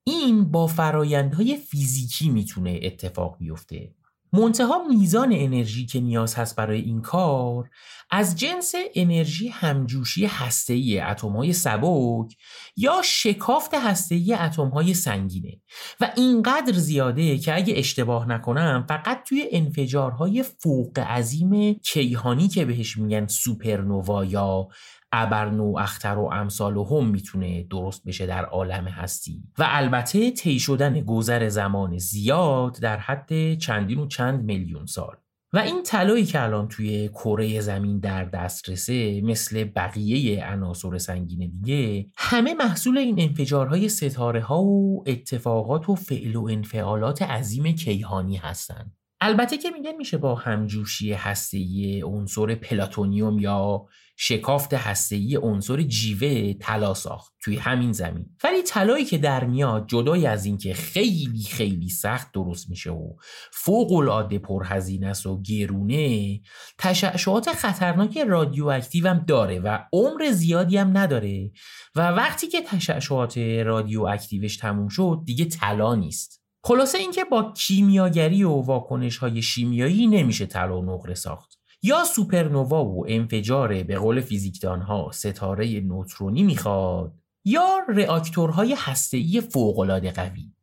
این 0.03 0.51
با 0.51 0.67
فرایندهای 0.67 1.57
فیزیکی 1.57 2.29
می‌تونه 2.29 2.79
اتفاق 2.83 3.38
بیفته. 3.38 3.93
منتها 4.34 4.84
میزان 4.90 5.34
انرژی 5.34 5.86
که 5.86 6.00
نیاز 6.00 6.36
هست 6.36 6.56
برای 6.56 6.82
این 6.82 7.02
کار 7.02 7.70
از 8.12 8.36
جنس 8.36 8.74
انرژی 8.96 9.48
همجوشی 9.48 10.26
هسته‌ای 10.26 11.00
اتم‌های 11.00 11.54
سبک 11.54 12.38
یا 12.78 13.02
شکافت 13.04 13.74
هسته‌ای 13.74 14.34
اتم‌های 14.34 14.94
سنگینه. 14.94 15.62
و 16.00 16.12
اینقدر 16.16 16.74
زیاده 16.74 17.38
که 17.38 17.56
اگه 17.56 17.74
اشتباه 17.78 18.30
نکنم 18.30 18.86
فقط 18.90 19.24
توی 19.24 19.48
انفجارهای 19.52 20.44
فوق 20.44 21.00
عظیم 21.00 21.74
کیهانی 21.74 22.48
که 22.48 22.66
بهش 22.66 22.98
میگن 22.98 23.28
سوپرنووا 23.28 24.26
یا 24.26 24.68
ابرنو 25.12 25.78
اختر 25.78 26.17
و 26.17 26.30
امثال 26.34 26.78
و 26.78 26.84
هم 26.84 27.08
می‌تونه 27.08 27.63
درست 27.63 28.08
بشه 28.08 28.26
در 28.26 28.46
عالم 28.46 28.88
هستی 28.88 29.43
و 29.58 29.65
البته 29.67 30.32
طی 30.32 30.60
شدن 30.60 31.02
گذر 31.02 31.50
زمان 31.50 31.98
زیاد 31.98 32.80
در 32.80 32.98
حد 32.98 33.54
چندین 33.54 34.00
و 34.00 34.08
چند 34.08 34.43
میلیون 34.43 34.86
سال 34.86 35.15
و 35.54 35.58
این 35.58 35.84
طلایی 35.84 36.26
که 36.26 36.43
الان 36.43 36.67
توی 36.67 37.10
کره 37.10 37.62
زمین 37.62 38.00
در 38.00 38.26
دسترسه 38.26 39.22
مثل 39.22 39.63
بقیه 39.63 40.46
عناصر 40.46 40.98
سنگین 40.98 41.52
دیگه 41.52 42.06
همه 42.17 42.54
محصول 42.54 42.98
این 42.98 43.20
انفجارهای 43.20 43.89
ستاره 43.89 44.41
ها 44.41 44.63
و 44.63 45.04
اتفاقات 45.08 45.89
و 45.89 45.96
فعل 45.96 46.36
و 46.36 46.48
انفعالات 46.50 47.22
عظیم 47.22 47.72
کیهانی 47.72 48.36
هستند. 48.36 48.98
البته 49.22 49.58
که 49.58 49.70
میگن 49.70 49.96
میشه 49.98 50.17
با 50.17 50.36
همجوشی 50.36 51.13
هسته‌ای 51.13 52.02
عنصر 52.02 52.56
پلاتونیوم 52.56 53.39
یا 53.39 53.86
شکافت 54.19 54.73
هسته‌ای 54.73 55.36
عنصر 55.36 55.82
جیوه 55.82 56.53
طلا 56.53 56.93
ساخت 56.93 57.34
توی 57.41 57.56
همین 57.56 57.91
زمین. 57.91 58.25
ولی 58.43 58.62
طلایی 58.62 59.06
که 59.06 59.17
در 59.17 59.43
میاد 59.43 59.88
جدای 59.88 60.25
از 60.25 60.45
اینکه 60.45 60.73
خیلی 60.73 61.43
خیلی 61.43 61.89
سخت 61.89 62.32
درست 62.32 62.69
میشه 62.69 62.91
و 62.91 63.13
فوق 63.53 63.91
العاده 63.91 64.39
پرهزینه 64.39 65.08
است 65.08 65.25
و 65.25 65.41
گرونه 65.41 66.41
تشعشعات 66.77 67.53
خطرناک 67.53 68.17
رادیواکتیو 68.17 69.08
هم 69.08 69.25
داره 69.27 69.60
و 69.60 69.80
عمر 69.93 70.32
زیادی 70.32 70.77
هم 70.77 70.97
نداره 70.97 71.51
و 71.95 72.12
وقتی 72.12 72.47
که 72.47 72.62
تشعشعات 72.62 73.38
رادیواکتیوش 73.65 74.58
تموم 74.58 74.88
شد 74.88 75.21
دیگه 75.25 75.45
طلا 75.45 75.95
نیست. 75.95 76.43
خلاصه 76.63 76.97
اینکه 76.97 77.23
با 77.23 77.53
کیمیاگری 77.58 78.43
و 78.43 78.49
واکنش 78.49 79.17
های 79.17 79.41
شیمیایی 79.41 80.08
نمیشه 80.08 80.45
طلا 80.45 80.82
و 80.82 80.86
نقره 80.86 81.13
ساخت. 81.13 81.57
یا 81.84 82.04
سوپرنوا 82.04 82.86
و 82.86 83.06
انفجار 83.08 83.84
به 83.84 83.98
قول 83.98 84.22
فیزیکدان 84.22 84.82
ها 84.82 85.12
ستاره 85.13 85.80
نوترونی 85.80 86.44
می‌خواد 86.44 87.13
یا 87.46 87.80
رئاکتورهای 87.90 88.76
هسته‌ای 88.78 89.42
فوق‌العاده 89.42 90.12
قوی. 90.12 90.54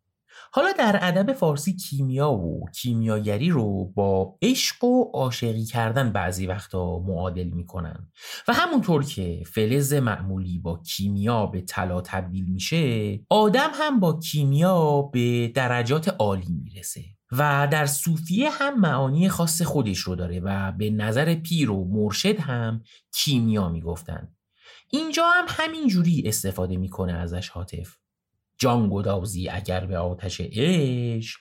حالا 0.53 0.73
در 0.79 0.99
ادب 1.03 1.33
فارسی 1.33 1.77
کیمیا 1.77 2.33
و 2.33 2.71
کیمیاگری 2.71 3.51
رو 3.51 3.85
با 3.85 4.39
عشق 4.43 4.85
و 4.85 5.05
عاشقی 5.05 5.65
کردن 5.65 6.13
بعضی 6.13 6.47
وقتا 6.47 6.99
معادل 6.99 7.45
می‌کنن. 7.49 8.11
و 8.49 8.53
همونطور 8.53 9.05
که 9.05 9.43
فلز 9.47 9.93
معمولی 9.93 10.59
با 10.59 10.79
کیمیا 10.79 11.47
به 11.47 11.61
طلا 11.61 12.01
تبدیل 12.01 12.45
میشه 12.45 13.21
آدم 13.31 13.71
هم 13.75 14.01
با 14.01 14.21
کیمیا 14.21 15.03
به 15.03 15.49
درجات 15.49 16.09
عالی 16.09 16.61
می‌رسه. 16.65 17.01
و 17.39 17.69
در 17.71 17.87
صوفیه 17.87 18.51
هم 18.51 18.81
معانی 18.81 19.29
خاص 19.29 19.63
خودش 19.63 19.99
رو 19.99 20.15
داره 20.15 20.41
و 20.41 20.73
به 20.73 20.91
نظر 20.91 21.35
پیر 21.35 21.71
و 21.71 21.85
مرشد 21.85 22.41
هم 22.41 22.83
کیمیا 23.15 23.69
می‌گفتن. 23.69 24.35
اینجا 24.91 25.29
هم 25.29 25.45
همین 25.49 25.89
جوری 25.89 26.23
استفاده 26.27 26.77
می‌کنه 26.77 27.13
ازش 27.13 27.49
حاطف. 27.49 27.97
جان 28.59 28.89
گدازی 28.93 29.49
اگر 29.49 29.87
به 29.87 29.99
آتش 29.99 30.41
عشق 30.41 31.41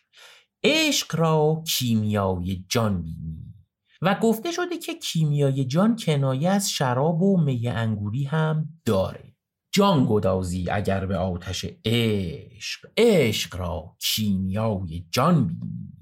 عشق 0.63 1.15
را 1.15 1.63
کیمیای 1.67 2.65
جان 2.69 3.01
بینی. 3.01 3.53
و 4.01 4.15
گفته 4.21 4.51
شده 4.51 4.77
که 4.77 4.93
کیمیای 4.93 5.65
جان 5.65 5.95
کنایه 5.95 6.49
از 6.49 6.71
شراب 6.71 7.21
و 7.21 7.41
می 7.41 7.67
انگوری 7.67 8.23
هم 8.23 8.69
داره. 8.85 9.32
جان 9.75 10.05
گدازی 10.09 10.69
اگر 10.69 11.05
به 11.05 11.17
آتش 11.17 11.65
عشق 11.85 12.87
عشق 12.97 13.55
را 13.55 13.95
کیمیای 13.99 15.05
جان 15.11 15.47
بینی. 15.47 15.93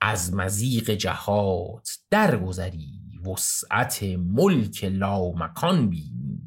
از 0.00 0.34
مزیق 0.34 0.90
جهات 0.90 1.98
درگذری 2.10 3.00
وسعت 3.26 4.02
ملک 4.18 4.84
لا 4.84 5.30
مکان 5.30 5.88
بینی. 5.88 6.42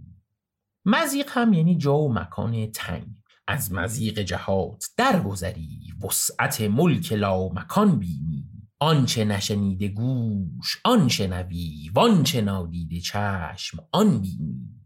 مزیق 0.85 1.29
هم 1.29 1.53
یعنی 1.53 1.77
جا 1.77 1.97
و 1.97 2.13
مکان 2.13 2.71
تنگ. 2.71 3.07
از 3.47 3.71
مزیق 3.73 4.19
جهات 4.19 4.85
درگذری 4.97 5.79
وسعت 6.03 6.61
ملک 6.61 7.13
لا 7.13 7.49
مکان 7.49 7.99
بینی. 7.99 8.45
آنچه 8.79 9.25
نشنیده 9.25 9.87
گوش 9.87 10.81
آن 10.85 11.07
شنوی 11.07 11.89
وانچه 11.93 12.41
نادیده 12.41 12.99
چشم 12.99 13.87
آن 13.91 14.21
بینی. 14.21 14.78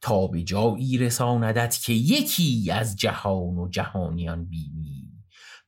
تا 0.00 0.26
به 0.26 0.42
جایی 0.42 0.98
رساندت 0.98 1.78
که 1.84 1.92
یکی 1.92 2.70
از 2.70 2.96
جهان 2.96 3.58
و 3.58 3.68
جهانیان 3.68 4.44
بینی. 4.44 5.06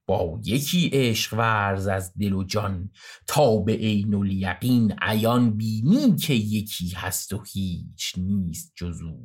با 0.07 0.41
یکی 0.45 0.91
عشق 0.93 1.35
ورز 1.39 1.87
از 1.87 2.13
دل 2.19 2.33
و 2.33 2.45
جان 2.45 2.91
تا 3.27 3.57
به 3.57 3.73
عین 3.73 4.15
الیقین 4.15 4.95
عیان 5.03 5.57
بینی 5.57 6.17
که 6.17 6.35
یکی 6.35 6.89
هست 6.97 7.33
و 7.33 7.43
هیچ 7.53 8.15
نیست 8.17 8.73
جزو. 8.77 9.19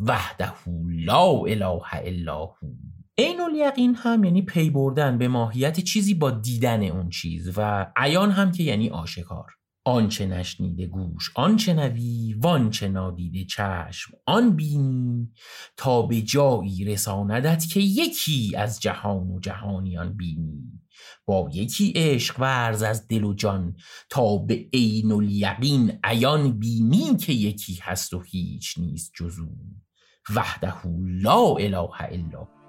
وحده 0.00 0.52
لا 0.88 1.30
اله 1.30 1.80
الا 1.92 2.46
هو. 2.46 2.72
عین 3.18 3.40
الیقین 3.40 3.94
هم 3.94 4.24
یعنی 4.24 4.42
پی 4.42 4.70
بردن 4.70 5.18
به 5.18 5.28
ماهیت 5.28 5.80
چیزی 5.80 6.14
با 6.14 6.30
دیدن 6.30 6.82
اون 6.82 7.08
چیز 7.08 7.58
و 7.58 7.86
عیان 7.96 8.30
هم 8.30 8.52
که 8.52 8.62
یعنی 8.62 8.88
آشکار. 8.88 9.46
آنچه 9.84 10.26
نشنیده 10.26 10.86
گوش 10.86 11.30
آنچه 11.34 11.74
نوی 11.74 12.34
وانچه 12.34 12.88
نادیده 12.88 13.44
چشم. 13.44 14.12
آن 14.26 14.56
بینی 14.56 15.32
تا 15.76 16.02
به 16.02 16.22
جایی 16.22 16.84
رساندت 16.84 17.66
که 17.66 17.80
یکی 17.80 18.56
از 18.56 18.80
جهان 18.80 19.30
و 19.30 19.40
جهانیان 19.40 20.16
بینی. 20.16 20.80
با 21.26 21.50
یکی 21.52 21.92
عشق 21.96 22.40
ورز 22.40 22.82
از 22.82 23.08
دل 23.08 23.24
و 23.24 23.34
جان 23.34 23.76
تا 24.10 24.36
به 24.36 24.68
عین 24.72 25.12
الیقین 25.12 25.98
عیان 26.04 26.58
بینی 26.58 27.16
که 27.16 27.32
یکی 27.32 27.78
هست 27.82 28.14
و 28.14 28.20
هیچ 28.20 28.78
نیست 28.78 29.12
جزو. 29.14 29.48
وحده 30.34 30.74
لا 31.22 31.54
اله 31.54 32.00
الا 32.00 32.59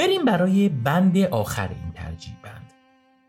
بریم 0.00 0.24
برای 0.24 0.68
بند 0.68 1.18
آخر 1.18 1.68
این 1.68 1.92
ترجیب 1.92 2.42
بند 2.42 2.72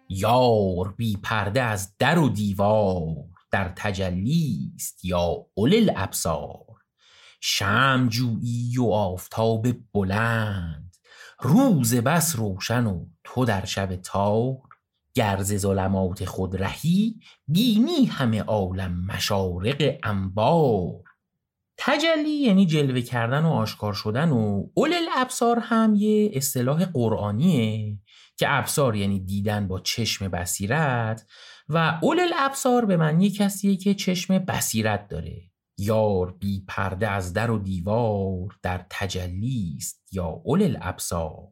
یار 0.09 0.93
بی 0.97 1.17
پرده 1.23 1.61
از 1.61 1.95
در 1.99 2.19
و 2.19 2.29
دیوار 2.29 3.15
در 3.51 3.73
تجلی 3.75 4.71
است 4.75 5.05
یا 5.05 5.45
اول 5.53 5.91
ابصار 5.95 6.65
شم 7.41 8.07
جویی 8.09 8.77
و 8.77 8.83
آفتاب 8.83 9.67
بلند 9.93 10.95
روز 11.39 11.95
بس 11.95 12.35
روشن 12.35 12.85
و 12.85 13.05
تو 13.23 13.45
در 13.45 13.65
شب 13.65 13.95
تار. 13.95 14.57
گرز 15.13 15.55
ظلمات 15.55 16.25
خود 16.25 16.63
رهی 16.63 17.19
بینی 17.47 18.05
همه 18.05 18.41
عالم 18.41 19.05
مشارق 19.05 19.97
انبار. 20.03 21.10
تجلی 21.83 22.29
یعنی 22.29 22.65
جلوه 22.65 23.01
کردن 23.01 23.43
و 23.43 23.49
آشکار 23.49 23.93
شدن 23.93 24.29
و 24.29 24.67
اول 24.75 24.93
الابصار 24.93 25.59
هم 25.59 25.95
یه 25.95 26.31
اصطلاح 26.33 26.85
قرآنیه 26.85 27.99
که 28.37 28.45
ابصار 28.49 28.95
یعنی 28.95 29.19
دیدن 29.19 29.67
با 29.67 29.79
چشم 29.79 30.27
بصیرت 30.27 31.25
و 31.69 31.77
اول 31.77 32.19
الابصار 32.19 32.85
به 32.85 32.97
معنی 32.97 33.29
کسیه 33.29 33.75
که 33.75 33.93
چشم 33.93 34.39
بصیرت 34.39 35.07
داره. 35.07 35.41
یار 35.77 36.31
بی 36.31 36.65
پرده 36.67 37.07
از 37.07 37.33
در 37.33 37.51
و 37.51 37.59
دیوار 37.59 38.57
در 38.61 38.85
تجلی 38.89 39.75
است 39.77 40.07
یا 40.11 40.25
اول 40.25 40.63
الابصار 40.63 41.47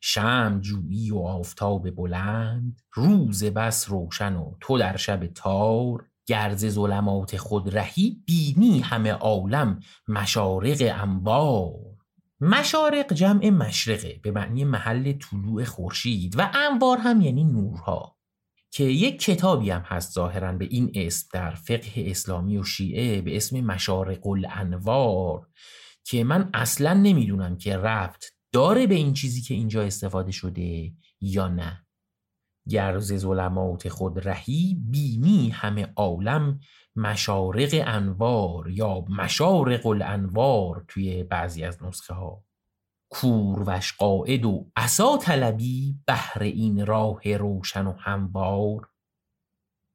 شم 0.00 0.58
جویی 0.60 1.10
و 1.10 1.18
آفتاب 1.18 1.90
بلند 1.90 2.82
روز 2.92 3.44
بس 3.44 3.90
روشن 3.90 4.36
و 4.36 4.54
تو 4.60 4.78
در 4.78 4.96
شب 4.96 5.26
تار. 5.26 6.10
گرز 6.26 6.66
ظلمات 6.66 7.36
خود 7.36 7.76
رهی 7.76 8.22
بینی 8.26 8.80
همه 8.80 9.12
عالم 9.12 9.80
مشارق 10.08 10.92
انوار 10.94 11.94
مشارق 12.40 13.12
جمع 13.12 13.50
مشرقه 13.50 14.20
به 14.22 14.30
معنی 14.30 14.64
محل 14.64 15.12
طلوع 15.12 15.64
خورشید 15.64 16.38
و 16.38 16.50
انوار 16.54 16.98
هم 16.98 17.20
یعنی 17.20 17.44
نورها 17.44 18.16
که 18.70 18.84
یک 18.84 19.20
کتابی 19.20 19.70
هم 19.70 19.80
هست 19.80 20.12
ظاهرا 20.12 20.52
به 20.52 20.64
این 20.64 20.92
اسم 20.94 21.28
در 21.32 21.50
فقه 21.50 21.92
اسلامی 21.96 22.58
و 22.58 22.64
شیعه 22.64 23.22
به 23.22 23.36
اسم 23.36 23.60
مشارق 23.60 24.26
الانوار 24.26 25.48
که 26.04 26.24
من 26.24 26.50
اصلا 26.54 26.92
نمی‌دونم 26.94 27.56
که 27.56 27.76
ربط 27.76 28.24
داره 28.52 28.86
به 28.86 28.94
این 28.94 29.12
چیزی 29.12 29.42
که 29.42 29.54
اینجا 29.54 29.82
استفاده 29.82 30.32
شده 30.32 30.92
یا 31.20 31.48
نه. 31.48 31.83
گرز 32.68 33.14
ظلمات 33.14 33.88
خود 33.88 34.28
رهی 34.28 34.82
بینی 34.90 35.50
همه 35.50 35.92
عالم 35.96 36.60
مشارق 36.96 37.82
انوار 37.86 38.70
یا 38.70 39.04
مشارق 39.08 39.86
الانوار 39.86 40.84
توی 40.88 41.22
بعضی 41.22 41.64
از 41.64 41.82
نسخه 41.82 42.14
ها 42.14 42.44
کوروش 43.14 43.92
قاعد 43.92 44.44
و 44.44 44.70
عصا 44.76 45.18
طلبی 45.18 45.98
بهر 46.06 46.42
این 46.42 46.86
راه 46.86 47.36
روشن 47.36 47.86
و 47.86 47.92
هموار. 47.92 48.88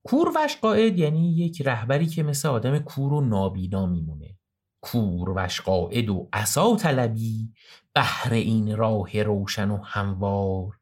کوروش 0.03 0.57
قاعد 0.61 0.99
یعنی 0.99 1.35
یک 1.35 1.61
رهبری 1.61 2.05
که 2.07 2.23
مثل 2.23 2.47
آدم 2.47 2.79
کور 2.79 3.13
و 3.13 3.21
نابینا 3.21 3.85
میمونه. 3.85 4.37
کوروش 4.81 5.61
قاعد 5.61 6.09
و 6.09 6.29
عصا 6.33 6.75
طلبی 6.75 7.53
بهر 7.95 8.33
این 8.33 8.77
راه 8.77 9.23
روشن 9.23 9.71
و 9.71 9.77
هموار. 9.83 10.79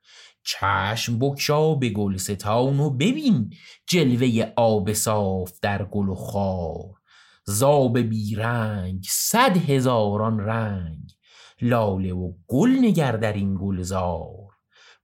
چشم 0.47 1.19
بکشا 1.19 1.75
به 1.75 1.89
گلستان 1.89 2.79
و 2.79 2.89
ببین 2.89 3.53
جلوه 3.87 4.53
آب 4.55 4.93
صاف 4.93 5.51
در 5.61 5.85
گل 5.85 6.09
و 6.09 6.15
خار. 6.15 6.93
زاب 7.43 7.99
بیرنگ 7.99 9.05
صد 9.09 9.57
هزاران 9.57 10.39
رنگ 10.39 11.11
لاله 11.61 12.13
و 12.13 12.33
گل 12.47 12.69
نگر 12.81 13.11
در 13.11 13.33
این 13.33 13.57
گلزار. 13.61 14.47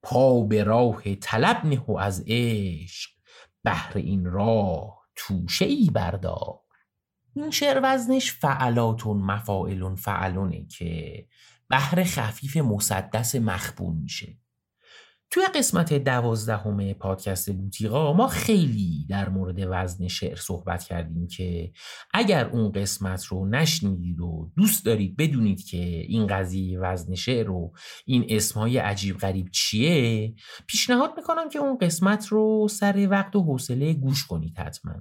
پا 0.04 0.42
به 0.42 0.64
راه 0.64 1.16
طلب 1.16 1.66
نه 1.66 1.84
و 1.88 1.98
از 1.98 2.24
عشق 2.28 3.12
بهر 3.64 3.98
این 3.98 4.26
راه 4.26 5.00
توشه 5.16 5.66
ای 5.66 5.90
بردار. 5.94 6.60
این 7.36 7.52
شعر 7.52 7.80
وزنش 7.84 8.32
فعلاتون 8.32 9.18
مفاعلون 9.18 9.96
فعلونه 9.96 10.66
که 10.66 11.26
بهر 11.70 12.04
خفیف 12.04 12.58
مسدس 12.58 13.36
مخبون 13.36 13.96
میشه. 13.96 14.43
توی 15.34 15.46
قسمت 15.56 15.94
دوازدهم 15.94 16.94
پادکست 16.94 17.52
بوتیقا 17.52 18.14
ما 18.14 18.28
خیلی 18.28 19.06
در 19.10 19.30
مورد 19.30 19.56
وزن 19.70 20.08
شعر 20.08 20.36
صحبت 20.36 20.84
کردیم 20.84 21.28
که 21.28 21.72
اگر 22.14 22.50
اون 22.50 22.72
قسمت 22.72 23.26
رو 23.26 23.46
نشنیدید 23.46 24.20
و 24.20 24.52
دوست 24.58 24.86
دارید 24.86 25.18
بدونید 25.18 25.66
که 25.66 25.78
این 25.78 26.28
قضیه 26.28 26.80
وزن 26.80 27.16
شعر 27.16 27.50
و 27.50 27.74
این 28.06 28.26
اسمهای 28.30 28.78
عجیب 28.78 29.18
غریب 29.18 29.50
چیه 29.52 30.34
پیشنهاد 30.68 31.14
می‌کنم 31.18 31.50
که 31.50 31.60
اون 31.60 31.78
قسمت 31.78 32.28
رو 32.28 32.68
سر 32.72 33.08
وقت 33.12 33.36
و 33.36 33.44
حوصله 33.44 33.94
گوش 33.94 34.26
کنید 34.28 34.58
حتما. 34.58 34.94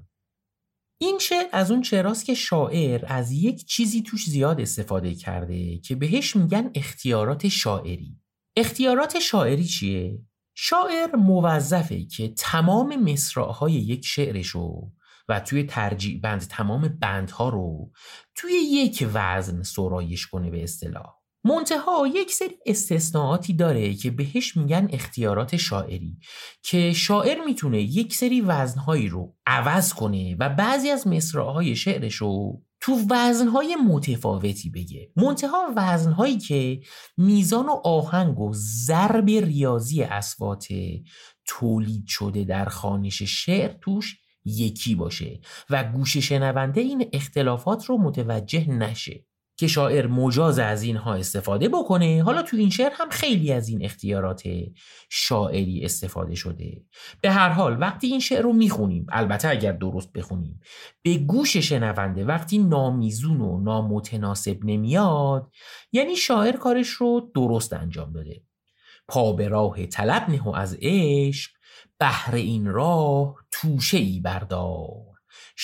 این 0.98 1.18
شعر 1.18 1.46
از 1.52 1.70
اون 1.70 1.82
شعراست 1.82 2.24
که 2.24 2.34
شاعر 2.34 3.04
از 3.06 3.32
یک 3.32 3.66
چیزی 3.66 4.02
توش 4.02 4.24
زیاد 4.24 4.60
استفاده 4.60 5.14
کرده 5.14 5.78
که 5.78 5.94
بهش 5.94 6.36
میگن 6.36 6.70
اختیارات 6.74 7.48
شاعری. 7.48 8.22
اختیارات 8.56 9.18
شاعری 9.18 9.64
چیه؟ 9.64 10.18
شاعر 10.54 11.16
موظفه 11.16 12.04
که 12.04 12.28
تمام 12.28 12.96
مصرعهای 12.96 13.72
یک 13.72 14.04
شعرشو 14.06 14.92
و 15.28 15.40
توی 15.40 15.64
ترجیع 15.64 16.20
بند 16.20 16.40
تمام 16.40 16.98
بندها 17.00 17.48
رو 17.48 17.90
توی 18.34 18.52
یک 18.52 19.06
وزن 19.12 19.62
سرایش 19.62 20.26
کنه 20.26 20.50
به 20.50 20.62
اصطلاح 20.62 21.22
منتها 21.44 22.06
یک 22.14 22.32
سری 22.32 22.58
استثناءاتی 22.66 23.54
داره 23.54 23.94
که 23.94 24.10
بهش 24.10 24.56
میگن 24.56 24.88
اختیارات 24.92 25.56
شاعری 25.56 26.18
که 26.62 26.92
شاعر 26.92 27.44
می‌تونه 27.44 27.82
یک 27.82 28.14
سری 28.14 28.40
وزنهایی 28.40 29.08
رو 29.08 29.36
عوض 29.46 29.92
کنه 29.92 30.36
و 30.40 30.48
بعضی 30.48 30.90
از 30.90 31.06
مصرعهای 31.06 31.76
شعرش 31.76 32.14
رو 32.14 32.62
تو 32.82 32.98
وزنهای 33.10 33.76
متفاوتی 33.76 34.70
بگه. 34.70 35.10
منتها 35.16 35.72
وزنهایی 35.76 36.38
که 36.38 36.80
میزان 37.16 37.66
و 37.66 37.80
آهنگ 37.84 38.40
و 38.40 38.52
ضرب 38.54 39.28
ریاضی 39.28 40.02
اسوات 40.02 40.68
تولید 41.46 42.06
شده 42.06 42.44
در 42.44 42.64
خانش 42.64 43.22
شعر 43.22 43.72
توش 43.80 44.16
یکی 44.44 44.94
باشه 44.94 45.40
و 45.70 45.84
گوش 45.84 46.16
شنونده 46.16 46.80
این 46.80 47.08
اختلافات 47.12 47.84
رو 47.84 47.98
متوجه 47.98 48.70
نشه. 48.70 49.24
که 49.56 49.66
شاعر 49.66 50.06
مجاز 50.06 50.58
از 50.58 50.82
اینها 50.82 51.14
استفاده 51.14 51.68
بکنه 51.68 52.22
حالا 52.22 52.42
تو 52.42 52.56
این 52.56 52.70
شعر 52.70 52.92
هم 52.94 53.10
خیلی 53.10 53.52
از 53.52 53.68
این 53.68 53.84
اختیارات 53.84 54.42
شاعری 55.10 55.84
استفاده 55.84 56.34
شده. 56.34 56.82
به 57.20 57.30
هر 57.30 57.48
حال 57.48 57.80
وقتی 57.80 58.06
این 58.06 58.20
شعر 58.20 58.42
رو 58.42 58.52
می‌خونیم 58.52 59.06
البته 59.08 59.48
اگر 59.48 59.72
درست 59.72 60.12
بخونیم 60.12 60.60
به 61.02 61.18
گوش 61.18 61.56
شنونده 61.56 62.24
وقتی 62.24 62.58
نامیزون 62.58 63.40
و 63.40 63.60
نامتناسب 63.60 64.58
نمیاد 64.64 65.50
یعنی 65.92 66.16
شاعر 66.16 66.56
کارش 66.56 66.88
رو 66.88 67.30
درست 67.34 67.72
انجام 67.72 68.12
داده. 68.12 68.42
پا 69.08 69.32
به 69.32 69.48
راه 69.48 69.86
طلب 69.86 70.30
نه 70.30 70.42
و 70.42 70.48
از 70.48 70.78
عشق 70.82 71.50
بهر 71.98 72.34
این 72.34 72.66
راه 72.66 73.34
توشه 73.50 73.98
ای 73.98 74.20
بردار. 74.20 75.11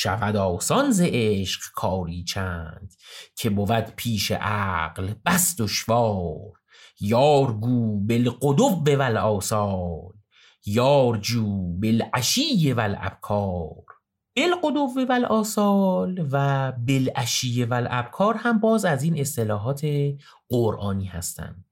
شود 0.01 0.37
آسان 0.37 0.91
ز 0.91 1.01
عشق 1.05 1.61
کاری 1.75 2.25
چند 2.25 2.95
که 3.37 3.51
بود 3.51 3.93
پیش 3.97 4.33
عقل 4.33 5.15
بس 5.27 5.57
دشوار. 5.61 6.53
یار 7.01 7.53
گو 7.53 8.01
بالغدو 8.01 8.83
والآصال 8.87 10.13
یار 10.67 11.17
جو 11.17 11.73
بالعشی 11.81 12.73
والابکار. 12.73 13.85
بالغدو 14.37 14.89
والآصال 15.09 16.29
و 16.33 16.73
بالعشی 16.73 17.65
والابکار 17.65 18.35
هم 18.35 18.61
باز 18.61 18.85
از 18.85 19.03
این 19.03 19.21
اصطلاحات 19.21 19.87
قرآنی 20.49 21.07
هستند. 21.07 21.68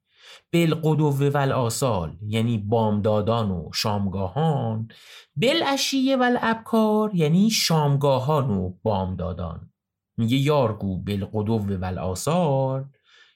بالقدو 0.53 1.07
و 1.07 1.53
آسال 1.53 2.17
یعنی 2.27 2.59
بامدادان 2.59 3.51
و 3.51 3.71
شامگاهان. 3.75 4.89
بالعشیه 5.37 6.17
و 6.17 6.37
ابکار 6.43 7.15
یعنی 7.15 7.51
شامگاهان 7.51 8.51
و 8.51 8.75
بامدادان. 8.83 9.71
میگه 10.19 10.37
یارگو 10.37 11.03
بالقدو 11.03 11.77
و 11.81 11.99
آسال 11.99 12.85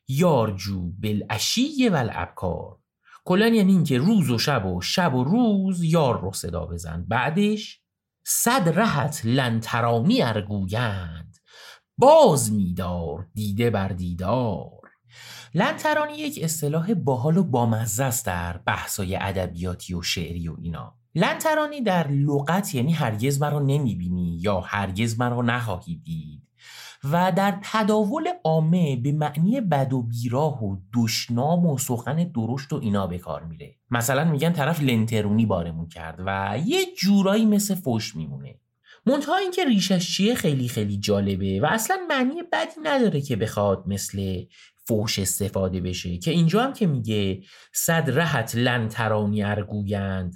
یارجو 0.08 0.92
بالعشیه 1.02 1.90
و 1.90 2.08
ابکار 2.12 2.80
کلا 3.24 3.48
یعنی 3.48 3.72
اینکه 3.72 3.98
روز 3.98 4.30
و 4.30 4.38
شب 4.38 4.66
و 4.66 4.80
شب 4.80 5.14
و 5.14 5.24
روز 5.24 5.84
یار 5.84 6.20
رو 6.20 6.32
صدا 6.32 6.66
بزن. 6.66 7.04
بعدش 7.08 7.80
صد 8.24 8.78
رهت 8.78 9.20
لنترامی 9.24 10.22
ارگویند 10.22 11.36
باز 11.98 12.52
میدار 12.52 13.26
دیده 13.34 13.70
بر 13.70 13.88
دیدار. 13.88 14.80
لنترانی 15.54 16.12
یک 16.12 16.40
اصطلاح 16.42 16.94
باحال 16.94 17.36
و 17.36 17.44
بامزه 17.44 18.04
است 18.04 18.26
در 18.26 18.56
بحثای 18.56 19.16
ادبیاتی 19.16 19.94
و 19.94 20.02
شعری 20.02 20.48
و 20.48 20.56
اینا. 20.62 20.94
لنترانی 21.14 21.80
در 21.80 22.08
لغت 22.08 22.74
یعنی 22.74 22.92
هرگز 22.92 23.40
مرا 23.40 23.58
نمی‌بینی 23.58 24.38
یا 24.40 24.60
هرگز 24.60 25.18
مرا 25.18 25.42
نخواهی 25.42 25.94
دید 25.94 26.42
و 27.04 27.32
در 27.36 27.58
تداول 27.62 28.28
عامه 28.44 28.96
به 28.96 29.12
معنی 29.12 29.60
بد 29.60 29.92
و 29.92 30.02
بیراه 30.02 30.64
و 30.64 30.76
دشنام 30.94 31.66
و 31.66 31.78
سخن 31.78 32.16
درشت 32.16 32.72
و 32.72 32.76
اینا 32.82 33.06
به 33.06 33.18
کار 33.18 33.44
میره. 33.44 33.74
مثلا 33.90 34.24
میگن 34.24 34.52
طرف 34.52 34.80
لنترونی 34.82 35.46
بارمون 35.46 35.88
کرد 35.88 36.22
و 36.26 36.58
یه 36.66 36.78
جورایی 36.98 37.46
مثل 37.46 37.74
فش 37.74 38.16
میمونه. 38.16 38.60
منتها 39.06 39.36
اینکه 39.36 39.64
ریشش 39.64 40.16
چیه 40.16 40.34
خیلی 40.34 40.68
خیلی 40.68 40.98
جالبه 40.98 41.60
و 41.60 41.66
اصلا 41.70 41.96
معنی 42.08 42.42
بدی 42.52 42.80
نداره 42.82 43.20
که 43.20 43.36
بخواد 43.36 43.84
مثل 43.86 44.44
فوش 44.90 45.18
استفاده 45.18 45.80
بشه. 45.80 46.18
که 46.18 46.30
اینجا 46.30 46.62
هم 46.62 46.72
که 46.72 46.86
میگه 46.86 47.42
صد 47.74 48.10
رهت 48.10 48.54
لن 48.54 48.88
ترانی 48.88 49.42
ارگویند 49.42 50.34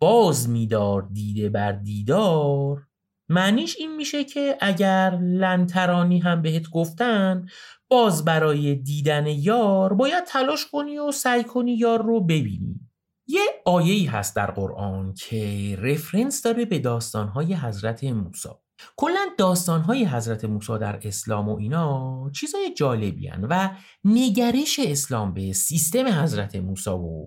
باز 0.00 0.48
میدار 0.48 1.08
دیده 1.12 1.48
بر 1.48 1.72
دیدار. 1.72 2.86
معنیش 3.28 3.76
این 3.78 3.96
میشه 3.96 4.24
که 4.24 4.56
اگر 4.60 5.18
لنترانی 5.22 6.18
هم 6.18 6.42
بهت 6.42 6.70
گفتن 6.70 7.46
باز 7.88 8.24
برای 8.24 8.74
دیدن 8.74 9.26
یار 9.26 9.92
باید 9.92 10.24
تلاش 10.24 10.66
کنی 10.66 10.98
و 10.98 11.12
سعی 11.12 11.44
کنی 11.44 11.74
یار 11.74 12.02
رو 12.02 12.20
ببینی. 12.20 12.80
یه 13.26 13.42
آیه‌ای 13.64 14.04
هست 14.04 14.36
در 14.36 14.50
قرآن 14.50 15.14
که 15.14 15.76
رفرنس 15.82 16.42
داره 16.42 16.64
به 16.64 16.78
داستانهای 16.78 17.54
حضرت 17.54 18.04
موسی. 18.04 18.48
کلا 18.96 19.26
داستانهای 19.38 20.04
حضرت 20.04 20.44
موسی 20.44 20.78
در 20.78 21.00
اسلام 21.02 21.48
و 21.48 21.56
اینا 21.56 22.30
چیزای 22.34 22.74
جالبی 22.74 23.28
هن 23.28 23.44
و 23.44 23.70
نگرش 24.04 24.78
اسلام 24.78 25.34
به 25.34 25.52
سیستم 25.52 26.22
حضرت 26.22 26.56
موسی 26.56 26.90
و 26.90 27.26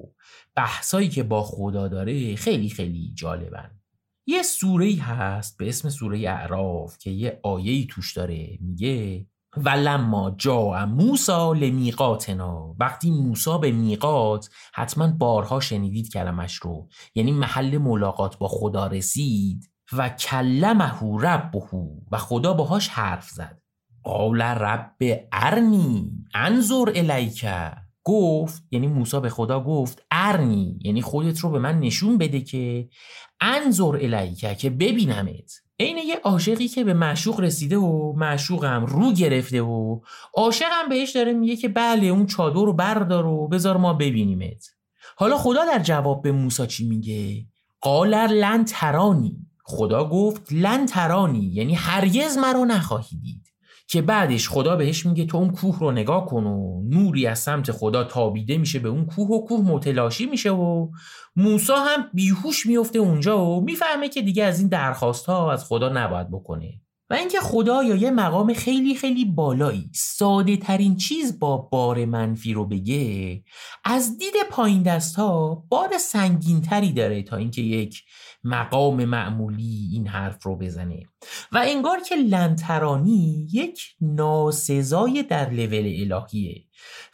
بحثایی 0.55 1.09
که 1.09 1.23
با 1.23 1.43
خدا 1.43 1.87
داره 1.87 2.35
خیلی 2.35 2.69
خیلی 2.69 3.11
جالبن. 3.15 3.79
یه 4.27 4.43
سوره 4.43 4.95
هست 4.95 5.57
به 5.57 5.69
اسم 5.69 5.89
سوره 5.89 6.19
اعراف 6.19 6.97
که 6.97 7.09
یه 7.09 7.39
آیه‌ای 7.43 7.87
توش 7.89 8.13
داره 8.13 8.57
میگه 8.61 9.27
ولما 9.57 10.35
جا 10.37 10.85
موسا 10.85 11.53
لمیقاتنا 11.53 12.75
وقتی 12.79 13.11
موسا 13.11 13.57
به 13.57 13.71
میقات 13.71 14.49
حتما 14.73 15.07
بارها 15.07 15.59
شنیدید 15.59 16.13
کلمش 16.13 16.55
رو 16.55 16.89
یعنی 17.15 17.31
محل 17.31 17.77
ملاقات 17.77 18.37
با 18.37 18.47
خدا 18.47 18.87
رسید 18.87 19.68
و 19.93 20.09
کلمه 20.09 20.91
ربه 21.21 21.63
و 22.11 22.17
خدا 22.17 22.53
باهاش 22.53 22.87
حرف 22.87 23.29
زد. 23.29 23.61
قال 24.03 24.41
رب 24.41 24.95
ارنی 25.31 26.11
انظر 26.33 26.91
الیکه 26.95 27.71
گفت 28.03 28.63
یعنی 28.71 28.87
موسی 28.87 29.19
به 29.19 29.29
خدا 29.29 29.63
گفت 29.63 30.03
ارنی 30.11 30.79
یعنی 30.81 31.01
خودت 31.01 31.39
رو 31.39 31.49
به 31.49 31.59
من 31.59 31.79
نشون 31.79 32.17
بده 32.17 32.41
که 32.41 32.89
انظر 33.41 33.95
الیکه 34.01 34.55
که 34.55 34.69
ببینمت. 34.69 35.51
عین 35.79 35.97
یه 35.97 36.19
عاشقی 36.23 36.67
که 36.67 36.83
به 36.83 36.93
معشوق 36.93 37.39
رسیده 37.39 37.77
و 37.77 38.13
معشوقم 38.17 38.85
رو 38.85 39.13
گرفته 39.13 39.61
و 39.61 39.99
عاشقم 40.33 40.89
بهش 40.89 41.11
داره 41.11 41.33
میگه 41.33 41.55
که 41.55 41.67
بله 41.67 42.07
اون 42.07 42.25
چادر 42.25 42.55
رو 42.55 42.73
بردار 42.73 43.25
و 43.25 43.47
بذار 43.47 43.77
ما 43.77 43.93
ببینیمت. 43.93 44.65
حالا 45.17 45.37
خدا 45.37 45.65
در 45.65 45.79
جواب 45.79 46.21
به 46.21 46.31
موسی 46.31 46.67
چی 46.67 46.87
میگه؟ 46.87 47.45
قال 47.81 48.27
لن 48.27 48.65
ترانی. 48.65 49.48
خدا 49.69 50.09
گفت 50.09 50.47
لن 50.51 50.85
ترانی 50.85 51.51
یعنی 51.53 51.73
هرگز 51.73 52.37
مرا 52.37 52.65
نخواهی 52.65 53.17
دید. 53.17 53.49
که 53.87 54.01
بعدش 54.01 54.49
خدا 54.49 54.75
بهش 54.75 55.05
میگه 55.05 55.25
تو 55.25 55.37
اون 55.37 55.51
کوه 55.51 55.79
رو 55.79 55.91
نگاه 55.91 56.25
کن 56.25 56.43
و 56.43 56.81
نوری 56.89 57.27
از 57.27 57.39
سمت 57.39 57.71
خدا 57.71 58.03
تابیده 58.03 58.57
میشه 58.57 58.79
به 58.79 58.89
اون 58.89 59.05
کوه 59.05 59.27
و 59.27 59.45
کوه 59.45 59.61
متلاشی 59.61 60.25
میشه 60.25 60.51
و 60.51 60.87
موسا 61.35 61.75
هم 61.75 62.09
بیهوش 62.13 62.65
میفته 62.65 62.99
اونجا 62.99 63.45
و 63.45 63.61
می‌فهمه 63.61 64.09
که 64.09 64.21
دیگه 64.21 64.43
از 64.43 64.59
این 64.59 64.67
درخواست 64.67 65.25
ها 65.25 65.51
از 65.51 65.65
خدا 65.65 65.89
نباید 65.89 66.31
بکنه. 66.31 66.81
و 67.09 67.13
اینکه 67.13 67.39
خدا 67.39 67.83
یا 67.83 67.95
یه 67.95 68.11
مقام 68.11 68.53
خیلی 68.53 68.95
خیلی 68.95 69.25
بالایی 69.25 69.89
ساده 69.93 70.57
ترین 70.57 70.95
چیز 70.95 71.39
با 71.39 71.57
بار 71.57 72.05
منفی 72.05 72.53
رو 72.53 72.65
بگه 72.65 73.43
از 73.83 74.17
دید 74.17 74.33
پایین 74.51 74.83
دست 74.83 75.15
ها 75.15 75.63
بار 75.69 75.97
سنگین 75.97 76.61
تری 76.61 76.93
داره 76.93 77.23
تا 77.23 77.37
اینکه 77.37 77.61
یک 77.61 78.03
مقام 78.43 79.05
معمولی 79.05 79.89
این 79.93 80.07
حرف 80.07 80.43
رو 80.43 80.55
بزنه. 80.55 81.05
و 81.51 81.63
انگار 81.67 81.99
که 81.99 82.15
لنترانی 82.15 83.47
یک 83.51 83.81
ناسزای 84.01 85.23
در 85.23 85.49
لول 85.49 86.13
الهیه 86.13 86.63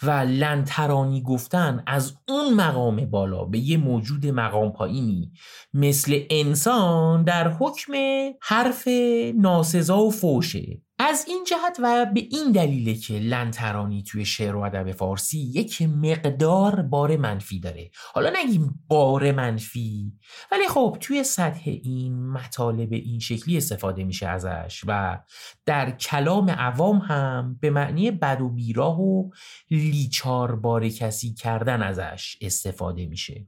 و 0.03 0.11
لنترانی 0.11 1.21
گفتن 1.21 1.83
از 1.87 2.17
اون 2.27 2.53
مقام 2.53 3.05
بالا 3.05 3.45
به 3.45 3.59
یه 3.59 3.77
موجود 3.77 4.27
مقام 4.27 4.71
پایینی 4.71 5.31
مثل 5.73 6.19
انسان 6.29 7.23
در 7.23 7.47
حکم 7.47 7.93
حرف 8.41 8.87
ناسزا 9.35 9.99
و 10.03 10.11
فوشه. 10.11 10.81
از 10.99 11.25
این 11.27 11.43
جهت 11.47 11.77
و 11.83 12.05
به 12.13 12.19
این 12.19 12.51
دلیله 12.51 12.93
که 12.93 13.13
لنترانی 13.13 14.03
توی 14.03 14.25
شعر 14.25 14.55
و 14.55 14.59
ادب 14.59 14.91
فارسی 14.91 15.39
یک 15.39 15.81
مقدار 15.81 16.81
بار 16.81 17.17
منفی 17.17 17.59
داره. 17.59 17.89
حالا 18.13 18.33
نگیم 18.35 18.85
بار 18.87 19.31
منفی 19.31 20.13
ولی 20.51 20.67
خب 20.67 20.97
توی 20.99 21.23
سطح 21.23 21.61
این 21.65 22.29
مطالب 22.29 22.93
این 22.93 23.19
شکلی 23.19 23.57
استفاده 23.57 23.94
میشه 24.03 24.27
ازش. 24.27 24.83
و 24.87 25.19
در 25.65 25.91
کلام 25.91 26.49
عوام 26.49 26.97
هم 26.97 27.57
به 27.61 27.69
معنی 27.69 28.11
بد 28.11 28.41
و 28.41 28.49
بیراه 28.49 29.01
و 29.01 29.29
لیچار 29.71 30.55
بار 30.55 30.89
کسی 30.89 31.33
کردن 31.33 31.81
ازش 31.81 32.37
استفاده 32.41 33.05
میشه. 33.05 33.47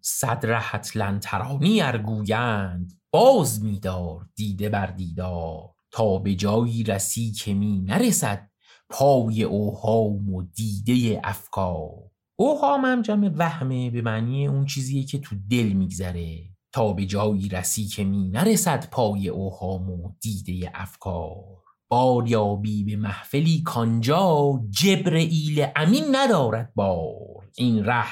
صدر 0.00 0.58
حتلن 0.58 1.20
ترانی 1.20 1.82
ارگویند 1.82 2.92
باز 3.10 3.64
میدار 3.64 4.26
دیده 4.34 4.68
بر 4.68 4.86
دیدار. 4.86 5.72
تا 5.90 6.18
به 6.18 6.34
جایی 6.34 6.82
رسی 6.82 7.32
که 7.32 7.54
می 7.54 7.80
نرسد 7.80 8.50
پای 8.90 9.42
اوهام 9.42 10.34
و 10.34 10.42
دیده 10.42 11.20
افکار. 11.24 12.10
اوهام 12.36 12.84
هم 12.84 13.02
جمع 13.02 13.30
وهمه 13.36 13.90
به 13.90 14.02
معنی 14.02 14.46
اون 14.46 14.66
چیزیه 14.66 15.04
که 15.04 15.18
تو 15.18 15.36
دل 15.50 15.72
میگذره. 15.72 16.51
تا 16.72 16.92
به 16.92 17.06
جایی 17.06 17.48
رسی 17.48 17.86
که 17.86 18.04
می 18.04 18.28
نرسد 18.28 18.88
پای 18.90 19.28
اوهام 19.28 19.90
و 19.90 20.12
دیده 20.20 20.70
افکار. 20.74 21.62
باریابی 21.88 22.84
به 22.84 22.96
محفلی 22.96 23.62
کانجا 23.62 24.60
جبرئیل 24.70 25.66
امین 25.76 26.04
ندارد 26.12 26.72
بار. 26.74 27.50
این 27.56 27.84
ره 27.84 28.06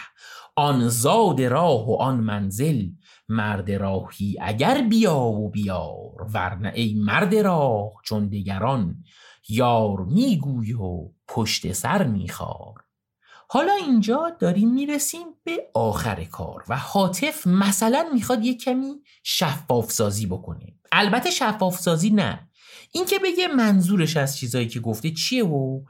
آن 0.57 0.89
زاد 0.89 1.43
راه 1.43 1.91
و 1.91 1.95
آن 1.95 2.17
منزل 2.17 2.89
مرد 3.29 3.71
راهی 3.71 4.37
اگر 4.41 4.87
بیا 4.89 5.19
و 5.19 5.51
بیار. 5.51 6.29
ورنه 6.35 6.73
ای 6.75 6.95
مرد 6.95 7.35
راه 7.35 7.93
چون 8.05 8.29
دیگران 8.29 9.05
یار 9.49 10.05
میگوی 10.05 10.73
و 10.73 11.11
پشت 11.29 11.73
سر 11.73 12.07
میخوار 12.07 12.75
حالا 13.53 13.73
اینجا 13.73 14.37
داریم 14.41 14.75
می‌رسیم 14.75 15.27
به 15.45 15.71
آخر 15.75 16.25
کار 16.25 16.65
و 16.69 16.77
حاطف 16.77 17.47
مثلا 17.47 18.05
می‌خواد 18.15 18.45
یک 18.45 18.65
کمی 18.65 18.95
شفاف 19.25 19.93
سازی 19.93 20.27
بکنه. 20.27 20.75
البته 20.93 21.31
شفاف 21.31 21.79
سازی 21.79 22.11
نه. 22.11 22.49
اینکه 22.93 23.19
بگه 23.19 23.49
منظورش 23.49 24.17
از 24.17 24.37
چیزایی 24.37 24.69
که 24.69 24.81
گفته 24.81 25.11
چیه 25.11 25.45
و 25.45 25.81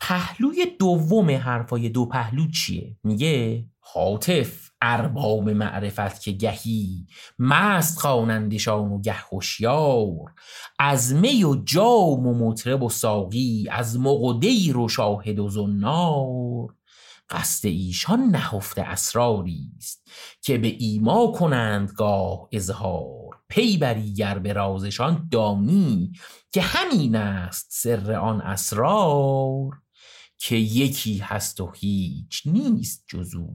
پهلوی 0.00 0.66
دوم 0.78 1.30
حرفای 1.30 1.88
دو 1.88 2.06
پهلو 2.06 2.50
چیه؟ 2.50 2.96
میگه 3.04 3.64
حاطف 3.80 4.70
ارباب 4.82 5.50
معرفت 5.50 6.20
که 6.22 6.32
گهی 6.32 7.06
مست 7.38 7.98
خوانندشان 7.98 8.92
و 8.92 9.00
گه 9.00 9.12
هوشیار. 9.12 10.34
از 10.78 11.14
می 11.14 11.44
و 11.44 11.54
جام 11.54 12.26
و 12.26 12.34
مطرب 12.48 12.82
و 12.82 12.88
ساقی 12.88 13.68
از 13.70 14.00
مقدیر 14.00 14.76
و 14.76 14.88
شاهد 14.88 15.38
و 15.38 15.48
زنار. 15.48 16.77
قصد 17.30 17.66
ایشان 17.66 18.20
نهفته 18.20 18.82
اسراری 18.82 19.72
است 19.76 20.10
که 20.42 20.58
به 20.58 20.68
ایما 20.68 21.32
کنند 21.32 21.92
گاه 21.92 22.48
اظهار. 22.52 23.38
پی 23.48 23.76
بری 23.76 24.14
گر 24.14 24.38
به 24.38 24.52
رازشان 24.52 25.28
دانی 25.30 26.12
که 26.52 26.62
همین 26.62 27.16
است 27.16 27.66
سر 27.70 28.12
آن 28.12 28.40
اسرار. 28.40 29.82
که 30.38 30.56
یکی 30.56 31.18
هست 31.18 31.60
و 31.60 31.72
هیچ 31.76 32.42
نیست 32.46 33.04
جزو. 33.06 33.48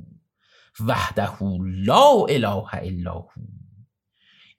وحده 0.79 1.43
لا 1.85 2.25
اله 2.29 2.73
الا 2.73 3.13
هو. 3.13 3.62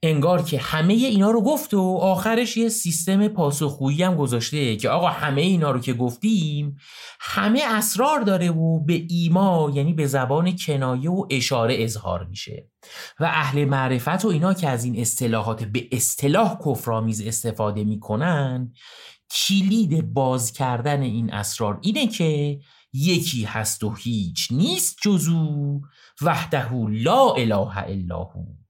انگار 0.05 0.43
که 0.43 0.59
همه 0.59 0.93
اینا 0.93 1.31
رو 1.31 1.41
گفت 1.41 1.73
و 1.73 1.97
آخرش 2.01 2.57
یه 2.57 2.69
سیستم 2.69 3.27
پاسخگویی 3.27 4.03
هم 4.03 4.15
گذاشته 4.15 4.75
که 4.75 4.89
آقا 4.89 5.07
همه 5.07 5.41
اینا 5.41 5.71
رو 5.71 5.79
که 5.79 5.93
گفتیم 5.93 6.77
همه 7.19 7.61
اسرار 7.65 8.21
داره 8.21 8.51
و 8.51 8.79
به 8.79 9.05
ایما 9.09 9.71
یعنی 9.73 9.93
به 9.93 10.07
زبان 10.07 10.55
کنایه 10.65 11.09
و 11.09 11.25
اشاره 11.29 11.75
اظهار 11.83 12.25
میشه. 12.25 12.69
و 13.19 13.25
اهل 13.25 13.65
معرفت 13.65 14.25
و 14.25 14.27
اینا 14.27 14.53
که 14.53 14.69
از 14.69 14.83
این 14.83 14.99
اصطلاحات 14.99 15.63
به 15.63 15.87
اصطلاح 15.91 16.57
کفرآمیز 16.65 17.21
استفاده 17.21 17.83
می‌کنن 17.83 18.73
کلید 19.31 20.13
باز 20.13 20.51
کردن 20.51 21.01
این 21.01 21.33
اسرار 21.33 21.79
اینه 21.81 22.07
که 22.07 22.59
یکی 22.93 23.43
هست 23.43 23.83
و 23.83 23.93
هیچ 23.93 24.47
نیست 24.51 24.97
جزو 25.01 25.81
وحده 26.21 26.73
لا 26.89 27.29
اله 27.31 27.77
الا 27.77 28.23
هو. 28.23 28.64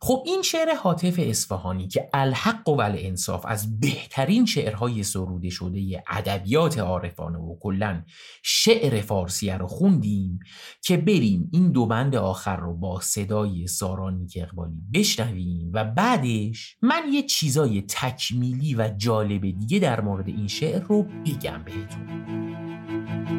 خب 0.00 0.22
این 0.26 0.42
شعر 0.42 0.74
حاطف 0.74 1.14
اصفهانی 1.18 1.88
که 1.88 2.10
الحق 2.12 2.68
و 2.68 2.80
انصاف 2.80 3.44
از 3.48 3.80
بهترین 3.80 4.46
شعرهای 4.46 5.02
سروده 5.02 5.50
شده 5.50 6.04
ادبیات 6.08 6.78
عارفانه 6.78 7.38
و 7.38 7.56
کلا 7.60 8.02
شعر 8.42 9.00
فارسیه 9.00 9.56
رو 9.56 9.66
خوندیم 9.66 10.38
که 10.82 10.96
بریم 10.96 11.50
این 11.52 11.72
دو 11.72 11.86
بند 11.86 12.16
آخر 12.16 12.56
رو 12.56 12.74
با 12.74 13.00
صدای 13.00 13.66
سارانی 13.66 14.26
که 14.26 14.42
اقبالی 14.42 14.82
بشنویم 14.94 15.70
و 15.74 15.84
بعدش 15.84 16.76
من 16.82 17.02
یه 17.12 17.22
چیزای 17.22 17.82
تکمیلی 17.82 18.74
و 18.74 18.88
جالب 18.96 19.42
دیگه 19.42 19.78
در 19.78 20.00
مورد 20.00 20.28
این 20.28 20.48
شعر 20.48 20.82
رو 20.82 21.02
بگم 21.02 21.64
بهتون. 21.64 23.35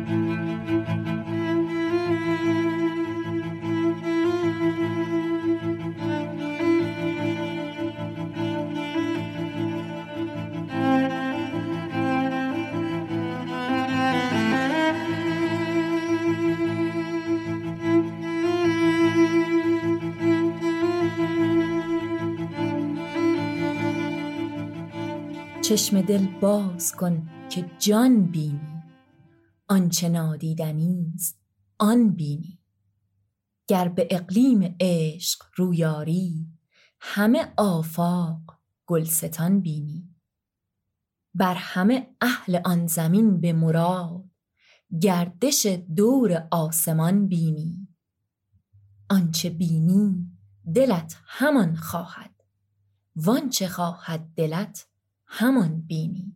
چشم 25.68 26.02
دل 26.02 26.28
باز 26.40 26.92
کن 26.96 27.30
که 27.50 27.72
جان 27.80 28.26
بینی. 28.26 28.84
آنچه 29.68 30.10
نادیدنی 30.10 31.14
است 31.16 31.40
آن 31.80 32.10
بینی. 32.10 32.60
گر 33.68 33.88
به 33.88 34.08
اقلیم 34.12 34.76
عشق 34.80 35.44
رویاری 35.56 36.48
همه 37.00 37.54
آفاق 37.58 38.60
گلستان 38.86 39.62
بینی. 39.62 40.16
بر 41.36 41.56
همه 41.56 42.08
اهل 42.22 42.62
آن 42.66 42.88
زمین 42.88 43.42
به 43.42 43.54
مراد 43.54 44.26
گردش 45.02 45.66
دور 45.96 46.48
آسمان 46.52 47.28
بینی. 47.28 47.88
آنچه 49.10 49.50
بینی 49.50 50.32
دلت 50.76 51.18
همان 51.26 51.76
خواهد 51.76 52.44
وانچه 53.16 53.68
خواهد 53.68 54.34
دلت 54.36 54.88
همان 55.28 55.82
بینی. 55.82 56.36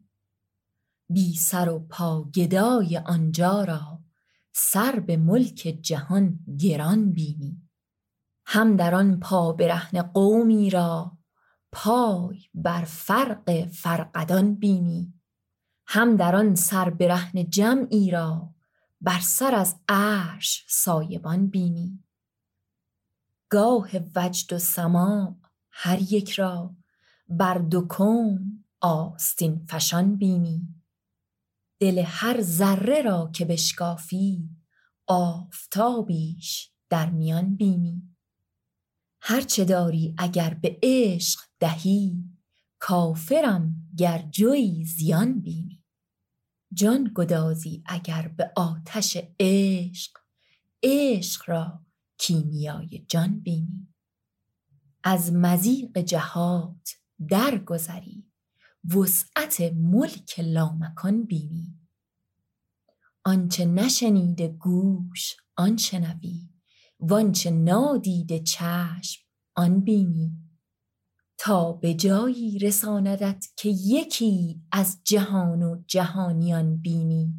بی 1.10 1.36
سر 1.36 1.70
و 1.70 1.80
پا 1.80 2.24
گدای 2.24 2.98
آنجا 2.98 3.64
را 3.64 4.00
سر 4.54 5.00
به 5.00 5.18
ملک 5.18 5.78
جهان 5.82 6.40
گران 6.60 7.12
بینی. 7.12 7.62
هم 8.46 8.76
در 8.76 8.96
آن 8.96 9.20
پا 9.20 9.52
برهنه 9.52 10.02
قومی 10.02 10.70
را 10.70 11.18
پای 11.72 12.40
بر 12.54 12.84
فرق 12.84 13.66
فرقدان 13.66 14.56
بینی. 14.56 15.14
هم 15.88 16.16
در 16.16 16.36
آن 16.36 16.56
سر 16.56 16.90
برهنه 16.90 17.44
جمعی 17.44 18.12
را 18.12 18.54
بر 19.02 19.20
سر 19.20 19.56
از 19.56 19.80
عرش 19.90 20.66
سایبان 20.70 21.48
بینی. 21.48 22.04
گاه 23.50 23.90
وجد 24.16 24.54
و 24.54 24.60
سماع 24.60 25.36
هر 25.72 26.14
یک 26.14 26.32
را 26.32 26.76
بر 27.30 27.58
دو 27.58 27.82
کون 27.82 28.64
آستین 28.82 29.66
فشان 29.66 30.16
بینی. 30.16 30.68
دل 31.80 32.04
هر 32.06 32.42
ذره 32.42 33.02
را 33.02 33.32
که 33.34 33.46
بشکافی 33.46 34.50
آفتابیش 35.08 36.72
در 36.90 37.10
میان 37.10 37.56
بینی. 37.56 38.16
هرچه 39.22 39.66
داری 39.66 40.16
اگر 40.18 40.54
به 40.54 40.80
عشق 40.84 41.40
دهی 41.60 42.24
کافرم 42.80 43.90
گر 43.98 44.28
جوی 44.32 44.86
زیان 44.86 45.42
بینی. 45.42 45.84
جان 46.74 47.12
گدازی 47.16 47.84
اگر 47.86 48.28
به 48.28 48.52
آتش 48.56 49.18
عشق 49.40 50.18
عشق 50.84 51.50
را 51.50 51.86
کیمیای 52.18 53.06
جان 53.08 53.40
بینی. 53.40 53.88
از 55.04 55.34
مزیق 55.34 55.98
جهات 55.98 56.96
درگذری. 57.30 58.31
وسعت 58.84 59.62
ملک 59.76 60.40
لامکان 60.40 61.24
بینی. 61.24 61.78
آنچه 63.26 63.66
نشنیده 63.66 64.48
گوش 64.48 65.36
آن 65.56 65.78
شنوی 65.78 66.50
وانچه 67.00 67.52
نادیده 67.52 68.40
چشم 68.40 69.22
آن 69.56 69.80
بینی. 69.80 70.32
تا 71.38 71.72
به 71.72 71.94
جایی 71.94 72.60
رساندت 72.60 73.46
که 73.58 73.70
یکی 73.70 74.62
از 74.72 75.00
جهان 75.04 75.64
و 75.64 75.84
جهانیان 75.88 76.78
بینی. 76.78 77.34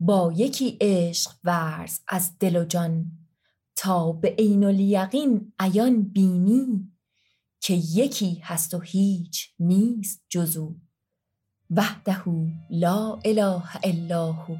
با 0.00 0.32
یکی 0.36 0.78
عشق 0.80 1.30
ورز 1.44 1.98
از 2.08 2.38
دل 2.38 2.56
و 2.56 2.64
جان 2.64 3.12
تا 3.76 4.12
به 4.12 4.34
عین 4.38 4.64
الیقین 4.64 5.52
عیان 5.58 6.02
بینی. 6.02 6.92
که 7.66 7.74
یکی 7.74 8.40
هست 8.44 8.74
و 8.74 8.80
هیچ 8.80 9.50
نیست 9.60 10.22
جزو. 10.28 10.74
وحده 11.70 12.12
لا 12.70 13.18
اله 13.24 13.62
الا 13.84 14.32
هو. 14.32 14.56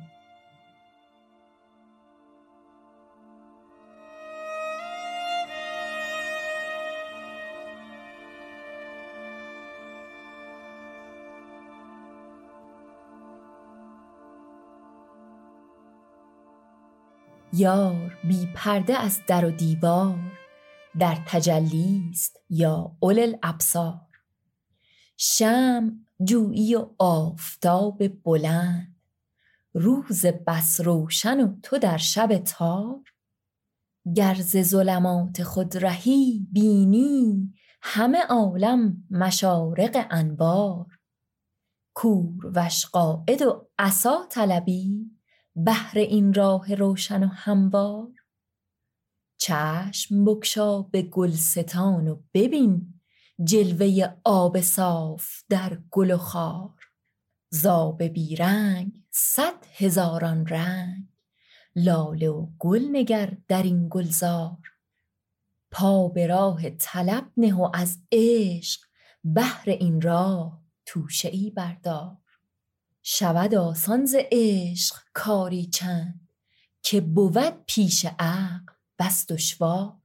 یار 17.53 18.19
بی 18.25 18.49
پرده 18.55 18.99
از 18.99 19.21
در 19.27 19.45
و 19.45 19.51
دیوار. 19.51 20.36
در 20.99 21.19
تجلی 21.27 22.09
است 22.11 22.41
یا 22.51 22.97
اول 23.01 23.19
الابصار. 23.19 24.01
شم 25.17 26.07
جویی 26.25 26.75
و 26.75 26.89
آفتاب 26.99 28.09
بلند. 28.23 28.97
روز 29.75 30.27
بس 30.27 30.81
روشن 30.81 31.41
و 31.41 31.61
تو 31.63 31.79
در 31.79 31.97
شب 31.97 32.39
تار. 32.39 33.03
گر 34.15 34.35
ظلمات 34.45 35.43
خود 35.43 35.77
رهی 35.77 36.47
بینی 36.53 37.53
همه 37.83 38.23
عالم 38.23 39.05
مشارق 39.11 40.07
انوار 40.11 40.87
کور 41.95 42.53
وش 42.55 42.87
قاعد 42.87 43.43
و 43.43 43.69
عصا 43.79 44.27
طلبی 44.31 45.11
بهر 45.57 45.99
این 45.99 46.35
راه 46.35 46.75
روشن 46.75 47.23
و 47.23 47.27
هموار. 47.27 48.16
چشم 49.39 50.25
بگشا 50.25 50.83
به 50.83 51.03
گلستان 51.03 52.09
و 52.09 52.23
ببین 52.35 53.01
جلوه 53.45 54.15
آب 54.25 54.61
صاف 54.61 55.43
در 55.49 55.79
گل 55.91 56.11
و 56.11 56.19
خار. 56.19 56.75
زاب 57.51 58.03
بیرنگ 58.03 59.03
صد 59.11 59.67
هزاران 59.77 60.47
رنگ 60.47 61.05
لاله 61.77 62.29
و 62.29 62.47
گل 62.59 62.85
نگر 62.93 63.37
در 63.49 63.63
این 63.63 63.89
گلزار. 63.91 64.59
پا 65.71 66.09
به 66.09 66.27
راه 66.27 66.71
طلب 66.71 67.31
نه 67.37 67.55
و 67.55 67.71
از 67.75 67.99
عشق 68.13 68.81
بهر 69.25 69.71
این 69.71 70.01
راه 70.01 70.63
توشه 70.87 71.29
ای 71.29 71.51
بردار. 71.51 72.17
شود 73.03 73.55
آسان 73.55 74.05
ز 74.05 74.15
عشق 74.33 74.97
کاری 75.13 75.67
چند 75.67 76.29
که 76.83 77.01
بود 77.01 77.65
پیش 77.67 78.07
عقل 78.19 78.76
بس 78.99 79.27
دشوار 79.29 79.97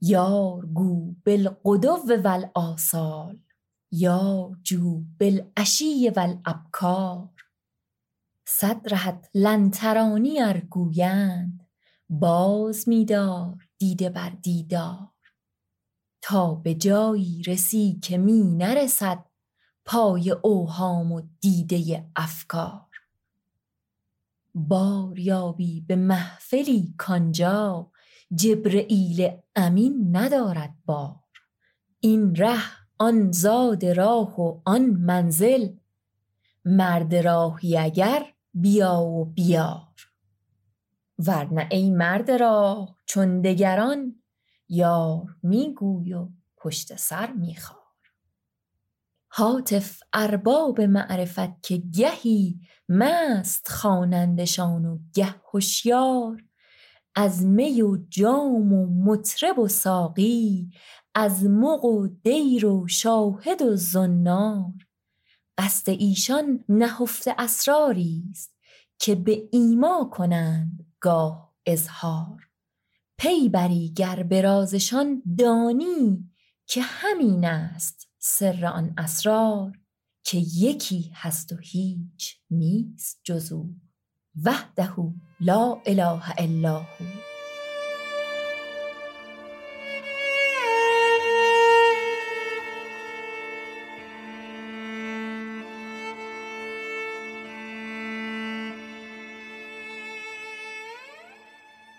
یار 0.00 0.66
گو 0.66 1.14
بالغدو 1.26 1.98
و 2.24 2.28
الآصال 2.28 3.38
یار 3.90 4.58
جو 4.62 5.02
بالعشی 5.20 6.08
و 6.08 6.18
الابکار 6.18 7.28
صد 8.48 8.88
رهت 8.88 9.30
لن 9.34 9.70
ترانی 9.70 10.40
ار 10.40 10.60
گویند 10.60 11.66
باز 12.08 12.88
می 12.88 13.04
دار 13.04 13.68
دیده 13.78 14.10
بر 14.10 14.30
دیدار. 14.30 15.08
تا 16.22 16.54
به 16.54 16.74
جایی 16.74 17.42
رسی 17.42 17.98
که 18.02 18.18
می 18.18 18.42
نرسد 18.42 19.24
پای 19.84 20.30
اوهام 20.30 21.12
و 21.12 21.22
دیده 21.40 22.10
افکار. 22.16 22.86
بار 24.54 25.18
یابی 25.18 25.80
به 25.80 25.96
محفلی 25.96 26.94
کانجا 26.98 27.90
جبرییل 28.34 29.30
امین 29.56 30.16
ندارد 30.16 30.74
بار. 30.84 31.16
این 32.00 32.34
ره 32.34 32.62
آن 32.98 33.32
زاد 33.32 33.84
راه 33.84 34.40
و 34.40 34.60
آن 34.64 34.82
منزل. 34.82 35.68
مرد 36.64 37.14
راهی 37.14 37.78
اگر 37.78 38.26
بیا 38.54 39.00
و 39.00 39.24
بیار. 39.24 39.86
ورنه 41.18 41.68
ای 41.70 41.90
مرد 41.90 42.30
راه 42.30 42.98
چون 43.06 43.40
دگران 43.40 44.22
یار 44.68 45.36
میگوی 45.42 46.14
و 46.14 46.28
پشت 46.56 46.96
سر 46.96 47.32
میخوار. 47.32 47.82
هاتف 49.30 50.02
ارباب 50.12 50.80
معرفت 50.80 51.62
که 51.62 51.76
گهی 51.76 52.60
مست 52.88 53.68
خوانندشان 53.68 54.84
و 54.84 54.98
گه 55.14 55.34
هشیار. 55.54 56.44
از 57.16 57.44
می 57.44 57.82
و 57.82 57.96
جام 57.96 58.72
و 58.72 58.86
مطرب 58.86 59.58
و 59.58 59.68
ساقی 59.68 60.70
از 61.14 61.44
مغ 61.44 61.84
و 61.84 62.08
دیر 62.08 62.66
و 62.66 62.88
شاهد 62.88 63.62
و 63.62 63.76
زنار. 63.76 64.72
قصد 65.58 65.90
ایشان 65.90 66.64
نهفته 66.68 67.34
اسراری 67.38 68.24
است 68.30 68.56
که 68.98 69.14
به 69.14 69.48
ایما 69.52 70.10
کنند 70.12 70.86
گاه 71.00 71.54
اظهار. 71.66 72.48
پی 73.18 73.48
بری 73.48 73.92
گر 73.92 74.22
به 74.22 74.40
رازشان 74.40 75.22
دانی 75.38 76.30
که 76.66 76.82
همین 76.82 77.44
است 77.44 78.08
سر 78.18 78.66
آن 78.66 78.94
اسرار 78.98 79.78
که 80.24 80.38
یکی 80.38 81.10
هست 81.14 81.52
و 81.52 81.56
هیچ 81.56 82.36
نیست 82.50 83.20
جز 83.24 83.52
او 83.52 83.76
وحده. 84.44 84.90
لا 85.40 85.80
اله 85.86 86.22
الا 86.38 86.76
هو. 86.76 87.06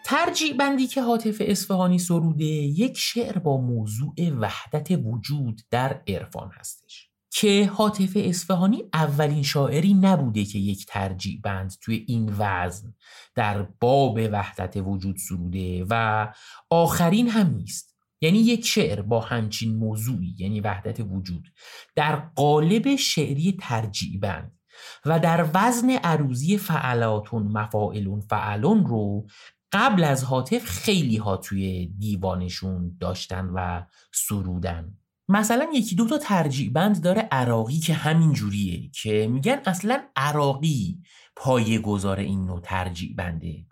ترجیع 0.05 0.57
بندی 0.57 0.87
که 0.87 1.01
حاطف 1.01 1.41
اصفهانی 1.41 1.99
سروده 1.99 2.45
یک 2.45 2.97
شعر 2.97 3.39
با 3.39 3.57
موضوع 3.57 4.13
وحدت 4.39 4.91
وجود 4.91 5.61
در 5.71 6.01
عرفان 6.07 6.51
هستش. 6.59 7.06
که 7.39 7.71
حاطف 7.73 8.11
اصفهانی 8.15 8.83
اولین 8.93 9.43
شاعری 9.43 9.93
نبوده 9.93 10.45
که 10.45 10.59
یک 10.59 10.85
ترجیع 10.85 11.39
بند 11.43 11.73
توی 11.81 12.05
این 12.07 12.33
وزن 12.37 12.93
در 13.35 13.61
باب 13.61 14.19
وحدت 14.31 14.77
وجود 14.77 15.17
سروده 15.17 15.85
و 15.89 16.27
آخرین 16.69 17.29
هم 17.29 17.47
نیست. 17.55 17.97
یعنی 18.21 18.37
یک 18.37 18.65
شعر 18.65 19.01
با 19.01 19.19
همچین 19.19 19.75
موضوعی 19.75 20.35
یعنی 20.37 20.61
وحدت 20.61 20.99
وجود 20.99 21.53
در 21.95 22.15
قالب 22.15 22.95
شعری 22.95 23.57
ترجیع 23.61 24.19
بند 24.19 24.59
و 25.05 25.19
در 25.19 25.49
وزن 25.53 25.89
عروضی 25.89 26.57
فعلاتون 26.57 27.43
مفاعلون 27.43 28.21
فعلون 28.21 28.85
رو 28.85 29.27
قبل 29.71 30.03
از 30.03 30.23
حاطف 30.23 30.65
خیلی 30.65 31.17
ها 31.17 31.37
توی 31.37 31.87
دیوانشون 31.87 32.97
داشتن 32.99 33.45
و 33.45 33.85
سرودن. 34.13 34.97
مثلا 35.27 35.67
یکی 35.73 35.95
دو 35.95 36.07
تا 36.07 36.17
ترجیع 36.17 36.71
بند 36.71 37.03
داره 37.03 37.21
عراقی 37.21 37.79
که 37.79 37.93
همین 37.93 38.33
جوریه 38.33 38.89
که 38.89 39.27
میگن 39.27 39.61
اصلا 39.65 40.03
عراقی 40.15 41.01
پایه 41.35 41.79
گذار 41.79 42.19
این 42.19 42.45
نوع 42.45 42.61
ترجیع 42.61 43.15
بنده. 43.15 43.65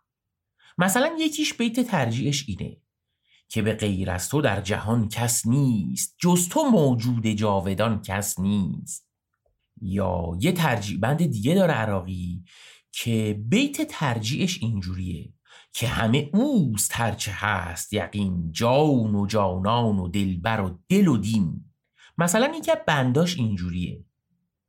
مثلا 0.77 1.15
یکیش 1.19 1.53
بیت 1.53 1.79
ترجیعش 1.79 2.45
اینه 2.47 2.77
که 3.49 3.61
به 3.61 3.73
غیر 3.73 4.11
از 4.11 4.29
تو 4.29 4.41
در 4.41 4.61
جهان 4.61 5.09
کس 5.09 5.47
نیست 5.47 6.15
جز 6.19 6.49
تو 6.49 6.63
موجود 6.63 7.27
جاودان 7.27 8.01
کس 8.01 8.39
نیست. 8.39 9.05
یا 9.81 10.31
یه 10.39 10.51
ترجیع 10.51 10.99
بند 10.99 11.25
دیگه 11.25 11.55
داره 11.55 11.73
عراقی 11.73 12.43
که 12.91 13.43
بیت 13.47 13.81
ترجیعش 13.81 14.59
اینجوریه 14.61 15.33
که 15.77 15.87
همه 15.87 16.29
اوست 16.33 16.91
هرچه 16.93 17.31
هست 17.35 17.93
یقین 17.93 18.51
جان 18.51 19.15
و 19.15 19.25
جانان 19.25 19.99
و 19.99 20.07
دلبر 20.07 20.61
و 20.61 20.79
دل 20.89 21.07
و 21.07 21.17
دین. 21.17 21.65
مثلا 22.17 22.53
یکی 22.57 22.71
بنداش 22.87 23.37
اینجوریه. 23.37 24.05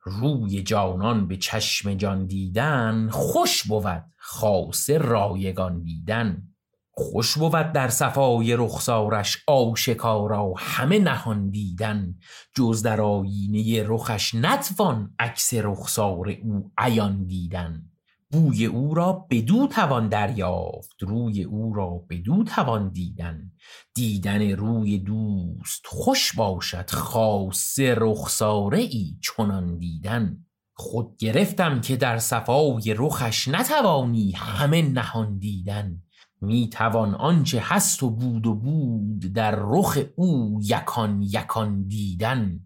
روی 0.02 0.62
جانان 0.62 1.28
به 1.28 1.36
چشم 1.36 1.94
جان 1.94 2.26
دیدن 2.26 3.08
خوش 3.10 3.62
بود 3.62 4.04
خاصه 4.16 4.98
رایگان 4.98 5.82
دیدن. 5.82 6.42
خوش 6.90 7.38
بود 7.38 7.72
در 7.72 7.88
صفای 7.88 8.56
رخسارش 8.56 9.36
آشکارا 9.46 10.54
همه 10.56 10.98
نهان 10.98 11.50
دیدن. 11.50 12.14
جز 12.54 12.82
در 12.82 13.00
آینه 13.00 13.84
رخش 13.88 14.34
نتوان 14.34 15.14
عکس 15.18 15.54
رخسار 15.54 16.28
او 16.42 16.72
عیان 16.78 17.26
دیدن. 17.26 17.90
بوی 18.36 18.66
او 18.66 18.94
را 18.94 19.26
بدو 19.30 19.66
توان 19.66 20.08
دریافت 20.08 21.02
روی 21.02 21.42
او 21.42 21.74
را 21.74 22.04
بدو 22.10 22.44
توان 22.44 22.88
دیدن. 22.88 23.52
دیدن 23.94 24.50
روی 24.50 24.98
دوست 24.98 25.86
خوش 25.86 26.32
باشد 26.32 26.90
خاصه 26.90 27.94
رخساره 27.98 28.78
ای 28.78 29.16
چنان 29.22 29.78
دیدن. 29.78 30.44
خود 30.74 31.16
گرفتم 31.16 31.80
که 31.80 31.96
در 31.96 32.18
صفای 32.18 32.94
رخش 32.98 33.48
نتوانی 33.48 34.32
همه 34.32 34.82
نهان 34.82 35.38
دیدن. 35.38 36.02
می 36.40 36.68
توان 36.68 37.14
آنچه 37.14 37.62
هست 37.64 38.02
و 38.02 38.10
بود 38.10 38.46
و 38.46 38.54
بود 38.54 39.32
در 39.32 39.54
رخ 39.58 39.98
او 40.16 40.60
یکان 40.62 41.22
یکان 41.22 41.86
دیدن. 41.86 42.60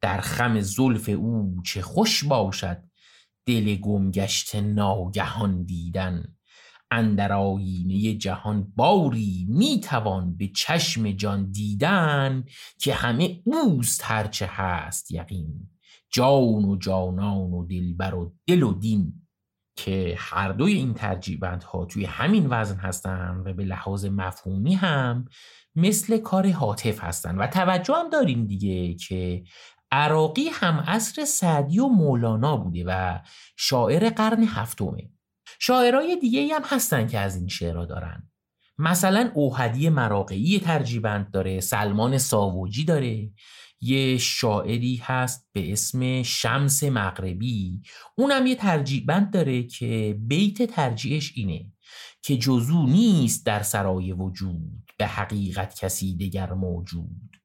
در 0.00 0.20
خم 0.20 0.60
زلف 0.60 1.08
او 1.08 1.56
چه 1.64 1.82
خوش 1.82 2.24
باشد 2.24 2.85
دل 3.46 3.76
گمگشت 3.76 4.56
ناگهان 4.56 5.62
دیدن. 5.62 6.36
اندر 6.90 7.32
آینه 7.32 8.14
جهان 8.14 8.72
باری 8.76 9.46
می‌توان 9.48 10.36
به 10.36 10.48
چشم 10.48 11.10
جان 11.10 11.50
دیدن 11.50 12.44
که 12.78 12.94
همه 12.94 13.42
اوست 13.44 14.00
هرچه 14.04 14.46
هست 14.50 15.10
یقین. 15.10 15.70
جان 16.12 16.64
و 16.64 16.76
جانان 16.76 17.52
و 17.52 17.66
دلبر 17.66 18.14
و 18.14 18.34
دل 18.46 18.62
و 18.62 18.74
دین. 18.74 19.22
که 19.78 20.14
هر 20.18 20.52
دوی 20.52 20.72
این 20.72 20.94
ها 21.72 21.84
توی 21.84 22.04
همین 22.04 22.46
وزن 22.50 22.76
هستن 22.76 23.42
و 23.46 23.52
به 23.52 23.64
لحاظ 23.64 24.04
مفهومی 24.04 24.74
هم 24.74 25.24
مثل 25.74 26.18
کار 26.18 26.50
حاطف 26.50 27.04
هستن. 27.04 27.38
و 27.38 27.46
توجه 27.46 27.94
هم 27.94 28.10
داریم 28.10 28.46
دیگه 28.46 28.94
که 28.94 29.44
عراقی 29.92 30.48
هم 30.48 30.84
عصر 30.86 31.24
سعدی 31.24 31.78
و 31.78 31.86
مولانا 31.86 32.56
بوده 32.56 32.84
و 32.86 33.18
شاعر 33.56 34.10
قرن 34.10 34.44
هفتمه. 34.44 35.10
شاعرای 35.60 36.16
دیگه 36.20 36.54
هم 36.54 36.62
هستن 36.64 37.06
که 37.06 37.18
از 37.18 37.36
این 37.36 37.48
شعرها 37.48 37.84
دارن. 37.84 38.30
مثلا 38.78 39.30
اوهدی 39.34 39.88
مراقعی 39.88 40.58
ترجیبند 40.58 41.30
داره 41.30 41.60
سلمان 41.60 42.18
ساوجی 42.18 42.84
داره. 42.84 43.30
یه 43.80 44.18
شاعری 44.18 45.00
هست 45.04 45.48
به 45.52 45.72
اسم 45.72 46.22
شمس 46.22 46.84
مغربی. 46.84 47.82
اونم 48.14 48.46
یه 48.46 48.54
ترجیبند 48.54 49.32
داره 49.32 49.62
که 49.62 50.18
بیت 50.20 50.62
ترجیحش 50.62 51.32
اینه 51.36 51.72
که 52.22 52.36
جزو 52.36 52.86
نیست 52.86 53.46
در 53.46 53.62
سرای 53.62 54.12
وجود 54.12 54.92
به 54.98 55.06
حقیقت 55.06 55.74
کسی 55.74 56.16
دگر 56.16 56.52
موجود. 56.52 57.35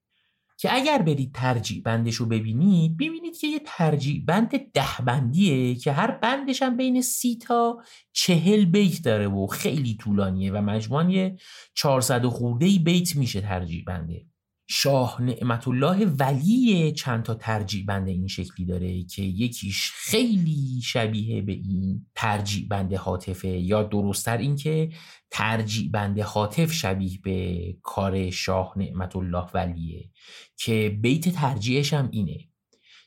که 0.62 0.76
اگر 0.76 1.02
برید 1.02 1.32
ترجیع 1.34 1.82
بندش 1.82 2.16
رو 2.16 2.26
ببینید 2.26 2.98
ببینید 2.98 3.38
که 3.38 3.48
یه 3.48 3.62
ترجیع 3.66 4.24
بند 4.26 4.72
ده 4.74 5.06
بندیه 5.06 5.76
که 5.76 5.92
هر 5.92 6.12
بندش 6.12 6.62
هم 6.62 6.78
بین 6.78 7.02
سی 7.02 7.38
تا 7.38 7.78
چهل 8.14 8.66
بیت 8.66 9.04
داره 9.04 9.28
و 9.28 9.48
خیلی 9.48 9.98
طولانیه 9.98 10.52
و 10.52 10.62
مجموعا 10.62 11.10
یه 11.10 11.38
400 11.76 12.26
خورده 12.26 12.68
بیت 12.84 13.16
میشه 13.16 13.42
ترجیع 13.42 13.84
بنده. 13.88 14.26
شاه 14.74 15.22
نعمت 15.22 15.68
الله 15.68 16.06
ولی 16.06 16.92
چند 16.92 17.24
تا 17.24 17.34
ترجیع 17.34 17.86
این 18.08 18.28
شکلی 18.28 18.66
داره 18.66 19.04
که 19.04 19.22
یکیش 19.22 19.92
خیلی 19.92 20.82
شبیه 20.84 21.42
به 21.42 21.52
این 21.52 22.06
ترجیع 22.16 22.68
بند 22.68 22.94
حاطفه 22.94 23.48
یا 23.48 23.84
درستتر 23.84 24.38
این 24.38 24.56
که 24.56 24.90
ترجیع 25.32 25.90
حاطف 26.22 26.72
شبیه 26.72 27.20
به 27.24 27.78
کار 27.82 28.30
شاه 28.30 28.74
نعمت 28.78 29.16
الله 29.16 29.46
ولیه 29.54 30.10
که 30.58 31.00
بیت 31.02 31.30
ترجیحش 31.30 31.94
هم 31.94 32.10
اینه 32.12 32.38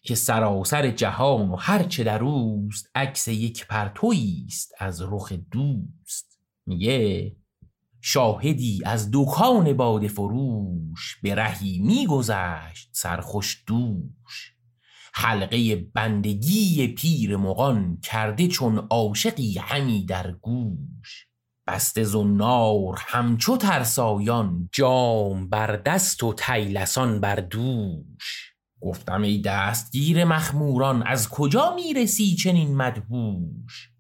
که 0.03 0.15
سراسر 0.15 0.91
جهان 0.91 1.51
و 1.51 1.57
هرچه 1.57 2.05
در 2.05 2.23
اوست 2.23 2.91
عکس 2.95 3.29
یک 3.29 3.67
پرتویی 3.67 4.45
است 4.49 4.75
از 4.79 5.03
رخ 5.03 5.33
دوست. 5.33 6.39
میگه 6.67 7.33
شاهدی 8.07 8.81
از 8.85 9.11
دکان 9.13 9.73
باد 9.73 10.07
فروش 10.07 11.17
به 11.23 11.35
رهی 11.35 11.79
میگذشت 11.79 12.89
سرخوش 12.93 13.65
دوش. 13.67 14.53
حلقه 15.15 15.77
بندگی 15.77 16.89
پیر 16.89 17.37
مغان 17.37 18.01
کرده 18.03 18.49
چون 18.49 18.79
عاشقی 18.79 19.59
همی 19.59 20.07
در 20.07 20.33
گوش. 20.33 21.27
بست 21.67 22.03
زنار 22.03 22.99
همچو 23.07 23.57
ترسایان 23.57 24.69
جام 24.73 25.49
بر 25.49 25.77
دست 25.77 26.23
و 26.23 26.35
تیلسان 26.35 27.21
بر 27.21 27.37
دوش. 27.37 28.55
گفتم 28.81 29.23
ای 29.23 29.41
دستگیر 29.41 30.25
مخموران 30.25 31.03
از 31.03 31.29
کجا 31.29 31.75
می‌رسی 31.75 32.35
چنین 32.37 32.77
مدهوش؟ 32.77 33.94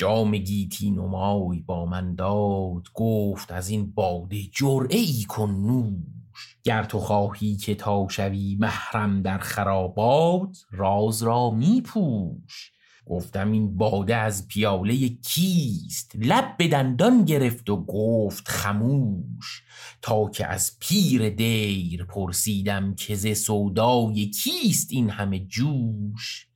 جام 0.00 0.36
گیتی 0.36 0.90
نمای 0.90 1.60
با 1.60 1.86
من 1.86 2.14
داد 2.14 2.82
گفت 2.94 3.50
از 3.50 3.68
این 3.68 3.92
باده 3.92 4.42
جرعه 4.52 4.98
ای 4.98 5.24
کن 5.28 5.50
نوش. 5.50 6.56
گر 6.64 6.84
تو 6.84 6.98
خواهی 6.98 7.56
که 7.56 7.74
تا 7.74 8.06
شوی 8.10 8.56
محرم 8.60 9.22
در 9.22 9.38
خرابات 9.38 10.58
راز 10.70 11.22
را 11.22 11.50
میپوش. 11.50 12.72
گفتم 13.06 13.52
این 13.52 13.76
باده 13.76 14.16
از 14.16 14.48
پیاله 14.48 15.08
کیست؟ 15.08 16.12
لب 16.14 16.56
به 16.56 16.68
دندان 16.68 17.24
گرفت 17.24 17.70
و 17.70 17.84
گفت 17.84 18.48
خموش. 18.48 19.62
تا 20.02 20.30
که 20.30 20.46
از 20.46 20.76
پیر 20.80 21.30
دیر 21.30 22.04
پرسیدم 22.04 22.94
که 22.94 23.14
ز 23.14 23.38
سودای 23.38 24.26
کیست 24.26 24.88
این 24.92 25.10
همه 25.10 25.38
جوش؟ 25.38 26.49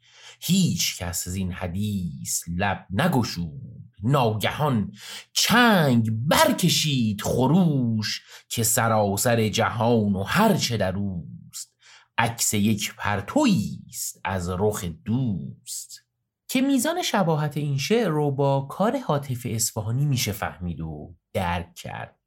هیچ 0.44 0.98
کس 0.98 1.28
از 1.28 1.34
این 1.34 1.52
حدیث 1.52 2.42
لب 2.48 2.86
نگشود. 2.90 3.74
ناگهان 4.02 4.92
چنگ 5.32 6.10
برکشید 6.10 7.22
خروش 7.22 8.22
که 8.48 8.62
سراسر 8.62 9.48
جهان 9.48 10.16
و 10.16 10.22
هرچه 10.22 10.76
در 10.76 10.96
اوست. 10.96 11.74
عکس 12.18 12.54
یک 12.54 12.94
پرتویی 12.96 13.80
است 13.88 14.20
از 14.24 14.50
رخ 14.50 14.84
دوست. 14.84 16.04
که 16.48 16.60
میزان 16.60 17.02
شباهت 17.02 17.56
این 17.56 17.78
شعر 17.78 18.08
رو 18.08 18.30
با 18.30 18.60
کار 18.60 18.98
حاطف 18.98 19.46
اصفهانی 19.50 20.04
میشه 20.04 20.32
فهمید 20.32 20.80
و 20.80 21.14
درک 21.32 21.74
کرد. 21.74 22.23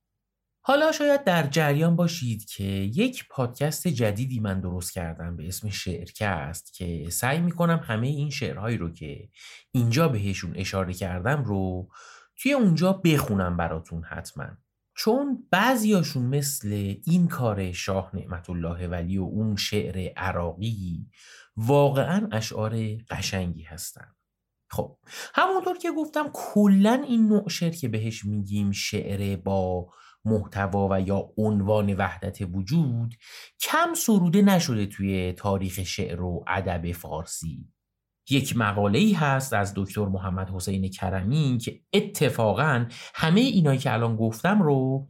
حالا 0.68 0.92
شاید 0.92 1.24
در 1.24 1.48
جریان 1.48 1.96
باشید 1.96 2.46
که 2.46 2.64
یک 2.64 3.28
پادکست 3.30 3.88
جدیدی 3.88 4.40
من 4.40 4.60
درست 4.60 4.94
کردم 4.94 5.38
به 5.38 5.48
اسم 5.48 5.70
شعرکست 5.70 6.74
که 6.74 7.10
سعی 7.10 7.40
می‌کنم 7.40 7.82
همه 7.84 8.08
این 8.08 8.30
شعرهایی 8.30 8.78
رو 8.78 8.94
که 8.94 9.30
اینجا 9.72 10.08
بهشون 10.08 10.54
اشاره 10.56 10.94
کردم 10.94 11.44
رو 11.44 11.90
توی 12.36 12.54
اونجا 12.54 12.94
بخونم 12.94 13.58
براتون 13.58 14.04
حتما. 14.04 14.48
چون 14.96 15.48
بعضیاشون 15.52 16.26
مثل 16.26 16.96
این 17.06 17.28
کار 17.28 17.72
شاه 17.72 18.12
نعمت 18.14 18.50
الله 18.50 18.88
ولی 18.88 19.18
و 19.18 19.24
اون 19.24 19.56
شعر 19.56 20.14
عراقی 20.18 21.06
واقعا 21.58 22.30
اشعار 22.32 22.76
قشنگی 23.10 23.64
هستن. 23.64 24.16
خب 24.70 24.98
همونطور 25.36 25.78
که 25.78 25.92
گفتم 25.92 26.30
کلا 26.34 27.04
این 27.08 27.28
نوع 27.28 27.50
شعر 27.50 27.72
که 27.72 27.88
بهش 27.88 28.26
میگیم 28.26 28.72
شعر 28.72 29.36
با 29.36 29.88
محتوا 30.28 30.88
و 30.92 31.02
یا 31.02 31.30
عنوان 31.38 31.94
وحدت 31.94 32.42
وجود 32.42 33.14
کم 33.60 33.94
سروده 33.94 34.42
نشده 34.42 34.86
توی 34.86 35.34
تاریخ 35.34 35.84
شعر 35.84 36.22
و 36.22 36.44
ادب 36.48 36.92
فارسی. 36.92 37.66
یک 38.30 38.58
مقاله 38.58 39.00
ای 39.00 39.14
هست 39.14 39.54
از 39.54 39.74
دکتر 39.76 40.06
محمد 40.06 40.50
حسین 40.50 40.90
کرمی 40.90 41.58
که 41.58 41.80
اتفاقا 41.94 42.86
همه 43.16 43.42
اینایی 43.42 43.80
که 43.80 43.94
الان 43.94 44.16
گفتم 44.16 44.62
رو 44.62 45.08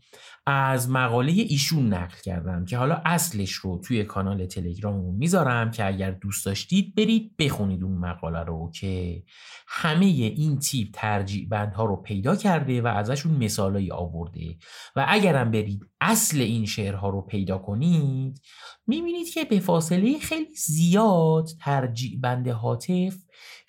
از 0.50 0.89
مقاله 0.89 1.32
ایشون 1.32 1.93
نقل 1.93 2.16
کردم 2.24 2.66
که 2.66 2.78
حالا 2.78 3.02
اصلش 3.06 3.52
رو 3.52 3.78
توی 3.78 4.04
کانال 4.04 4.45
تلگرام 4.45 5.16
می‌ذارم 5.16 5.72
که 5.72 5.88
اگر 5.88 6.12
دوست 6.12 6.45
داشتید 6.45 6.95
برید 6.95 7.38
بخونید 7.38 7.84
اون 7.84 7.98
مقاله 7.98 8.43
رو 8.43 8.72
که 8.76 9.24
همه 9.68 10.06
این 10.06 10.60
تیپ 10.60 10.89
ترجیع 10.93 11.48
بندها 11.50 11.86
رو 11.86 11.95
پیدا 11.95 12.36
کرده 12.36 12.82
و 12.82 12.88
ازشون 12.88 13.32
مثالایی 13.32 13.91
آورده. 13.91 14.58
و 14.95 15.06
اگرم 15.08 15.52
برید 15.52 15.82
اصل 16.02 16.41
این 16.41 16.66
شعرها 16.66 17.10
رو 17.10 17.22
پیدا 17.22 17.58
کنید 17.58 18.41
می‌بینید 18.88 19.30
که 19.34 19.43
به 19.43 19.60
فاصله 19.60 20.20
خیلی 20.20 20.56
زیاد 20.56 21.50
ترجیع 21.60 22.20
بند 22.22 22.48
حاطف 22.48 23.16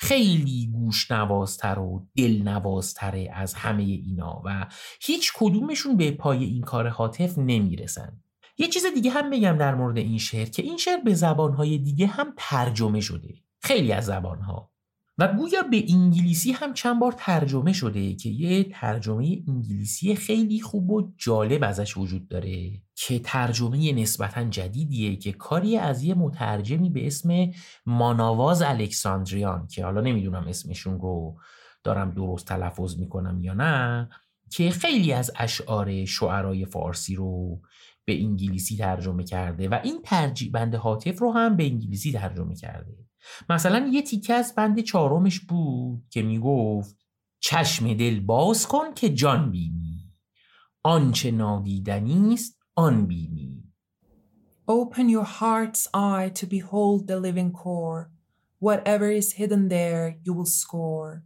خیلی 0.00 0.70
گوش 0.72 1.10
نوازتر 1.10 1.78
و 1.78 2.06
دل 2.16 2.42
نوازتره 2.42 3.30
از 3.34 3.54
همه 3.54 3.82
اینا 3.82 4.42
و 4.44 4.66
هیچ 5.00 5.32
کدومشون 5.36 5.96
به 5.96 6.10
پای 6.10 6.44
این 6.44 6.62
کار 6.62 6.88
حاطف 6.88 7.38
نمی‌رسن. 7.38 8.20
یه 8.58 8.68
چیز 8.68 8.86
دیگه 8.94 9.10
هم 9.10 9.30
بگم 9.30 9.56
در 9.58 9.74
مورد 9.74 9.96
این 9.96 10.18
شعر 10.18 10.48
که 10.48 10.62
این 10.62 10.76
شعر 10.76 11.00
به 11.00 11.14
زبانهای 11.14 11.78
دیگه 11.78 12.06
هم 12.06 12.34
ترجمه 12.36 13.00
شده. 13.00 13.34
خیلی 13.60 13.92
از 13.92 14.04
زبانها. 14.04 14.70
و 15.18 15.28
گویا 15.28 15.62
به 15.62 15.84
انگلیسی 15.88 16.52
هم 16.52 16.74
چند 16.74 17.00
بار 17.00 17.14
ترجمه 17.18 17.72
شده 17.72 18.14
که 18.14 18.28
یه 18.28 18.64
ترجمه 18.64 19.42
انگلیسی 19.48 20.14
خیلی 20.14 20.60
خوب 20.60 20.90
و 20.90 21.12
جالب 21.16 21.64
ازش 21.64 21.96
وجود 21.96 22.28
داره 22.28 22.82
که 22.94 23.18
ترجمه 23.18 23.92
نسبتا 23.92 24.44
جدیدیه 24.44 25.16
که 25.16 25.32
کاری 25.32 25.76
از 25.76 26.02
یه 26.02 26.14
مترجمی 26.14 26.90
به 26.90 27.06
اسم 27.06 27.50
ماناواز 27.86 28.62
الکساندریان 28.62 29.66
که 29.66 29.84
حالا 29.84 30.00
نمی‌دونم 30.00 30.46
اسمشون 30.48 31.00
رو 31.00 31.38
دارم 31.84 32.10
درست 32.10 32.46
تلفظ 32.46 32.98
می‌کنم 32.98 33.40
یا 33.40 33.54
نه 33.54 34.08
که 34.50 34.70
خیلی 34.70 35.12
از 35.12 35.30
اشعار 35.36 36.04
شعرای 36.04 36.64
فارسی 36.64 37.14
رو 37.14 37.60
به 38.04 38.22
انگلیسی 38.22 38.76
ترجمه 38.76 39.24
کرده 39.24 39.68
و 39.68 39.80
این 39.84 40.02
ترجیح 40.02 40.50
بند 40.52 40.74
حاطف 40.74 41.18
رو 41.18 41.32
هم 41.32 41.56
به 41.56 41.64
انگلیسی 41.64 42.12
ترجمه 42.12 42.54
کرده. 42.54 43.07
مثلا 43.48 43.90
یه 43.92 44.02
تیکه 44.02 44.34
از 44.34 44.54
بند 44.54 44.80
چهارمش 44.80 45.40
بود 45.40 46.04
که 46.10 46.22
می‌گفت 46.22 46.96
چشم 47.40 47.94
دل 47.94 48.20
باز 48.20 48.66
کن 48.66 48.94
که 48.94 49.14
جان 49.14 49.50
بینی 49.50 50.12
آنچه 50.82 51.30
نادیدنی 51.30 52.34
است 52.34 52.58
آن 52.74 53.06
بینی 53.06 53.64
Open 54.70 55.08
your 55.08 55.24
heart's 55.24 55.86
eye 55.94 56.28
to 56.40 56.46
behold 56.46 57.06
the 57.06 57.18
living 57.26 57.52
core. 57.52 58.10
Whatever 58.66 59.08
is 59.10 59.32
hidden 59.32 59.68
there, 59.68 60.16
you 60.24 60.34
will 60.34 60.46
score. 60.46 61.22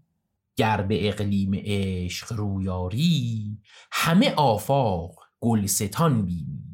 گر 0.57 0.83
به 0.83 1.09
اقلیم 1.09 1.51
عشق 1.55 2.33
رویاری 2.33 3.59
همه 3.93 4.35
آفاق 4.35 5.21
گلستان 5.41 6.25
بینی 6.27 6.72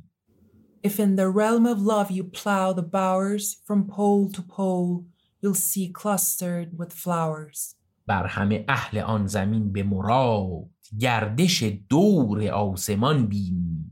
If 0.84 1.00
in 1.00 1.16
the 1.16 1.30
realm 1.30 1.66
of 1.66 1.80
love 1.82 2.12
you 2.12 2.24
plow 2.24 2.74
the 2.74 2.90
bowers 2.98 3.46
from 3.66 3.88
pole 3.88 4.30
to 4.36 4.42
pole, 4.42 5.06
you'll 5.42 5.64
see 5.70 5.90
clustered 6.02 6.78
with 6.78 6.94
flowers. 6.94 7.76
بر 8.08 8.28
همه 8.28 8.66
اهل 8.70 8.98
آن 8.98 9.28
زمین 9.28 9.72
به 9.72 9.84
مراد 9.84 10.70
گردش 11.00 11.64
دور 11.90 12.48
آسمان 12.48 13.28
بینی 13.28 13.92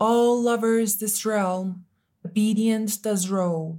All 0.00 0.42
lovers 0.44 0.96
this 0.96 1.24
realm 1.24 1.84
obedient 2.26 3.02
does 3.02 3.30
roll, 3.30 3.78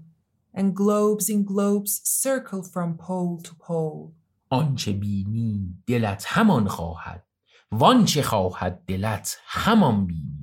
and 0.53 0.75
globes 0.75 1.29
in 1.29 1.43
globes 1.43 2.01
circle 2.03 2.63
from 2.63 2.97
pole 2.97 3.41
to 3.43 3.53
pole. 3.55 4.13
آنچه 4.49 4.91
بینی 4.91 5.75
دلت 5.87 6.23
همان 6.27 6.67
خواهد 6.67 7.23
وانچه 7.71 8.21
خواهد 8.21 8.85
دلت 8.87 9.37
همان 9.45 10.05
بینی 10.05 10.36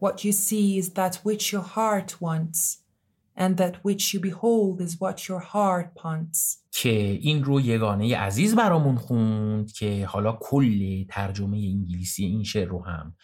What 0.00 0.24
you 0.24 0.32
see 0.32 0.78
is 0.78 0.90
that 0.90 1.14
which 1.24 1.52
your 1.52 1.66
heart 1.76 2.10
wants, 2.20 2.60
and 3.36 3.56
that 3.56 3.74
which 3.82 4.04
you 4.12 4.20
behold 4.20 4.80
is 4.80 4.92
what 5.00 5.28
your 5.28 5.40
heart 5.40 5.94
pants. 5.94 6.64
که 6.72 7.18
این 7.22 7.44
رو 7.44 7.60
یگانه 7.60 8.16
عزیز 8.16 8.54
برامون 8.54 8.96
خوند 8.96 9.72
که 9.72 10.06
حالا 10.06 10.38
کل 10.40 11.04
ترجمه 11.04 11.56
انگلیسی 11.56 12.24
این 12.24 12.44
شعر 12.44 12.68
رو 12.68 12.84
هم 12.84 13.14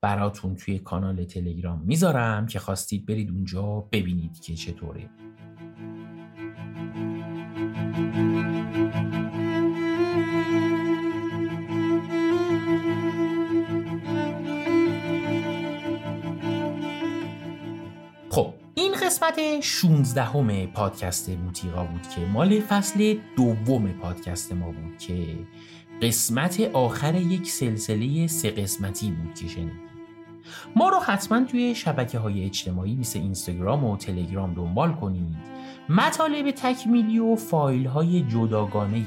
براتون 0.00 0.54
توی 0.54 0.78
کانال 0.78 1.24
تلگرام 1.24 1.82
می‌ذارم 1.82 2.46
که 2.46 2.58
خواستید 2.58 3.06
برید 3.06 3.30
اونجا 3.30 3.88
ببینید 3.92 4.40
که 4.40 4.54
چطوره 4.54 5.10
قسمت 19.04 19.60
16 19.60 20.22
همه 20.22 20.66
پادکست 20.66 21.30
بوتیقا 21.30 21.84
بود 21.84 22.08
که 22.08 22.20
مال 22.20 22.60
فصل 22.60 23.16
دوم 23.36 23.92
پادکست 23.92 24.52
ما 24.52 24.70
بود 24.70 24.98
که 24.98 25.38
قسمت 26.02 26.60
آخر 26.60 27.14
یک 27.14 27.50
سلسله 27.50 28.26
سه 28.26 28.50
قسمتی 28.50 29.10
بود 29.10 29.34
که 29.34 29.48
شنید 29.48 29.84
ما 30.76 30.88
رو 30.88 30.98
حتما 30.98 31.44
توی 31.44 31.74
شبکه 31.74 32.18
های 32.18 32.44
اجتماعی 32.44 32.96
مثل 32.96 33.18
اینستاگرام 33.18 33.84
و 33.84 33.96
تلگرام 33.96 34.54
دنبال 34.54 34.92
کنید. 34.92 35.36
مطالب 35.88 36.50
تکمیلی 36.50 37.18
و 37.18 37.36
فایل 37.36 37.86
های 37.86 38.22
جداگانه 38.22 39.04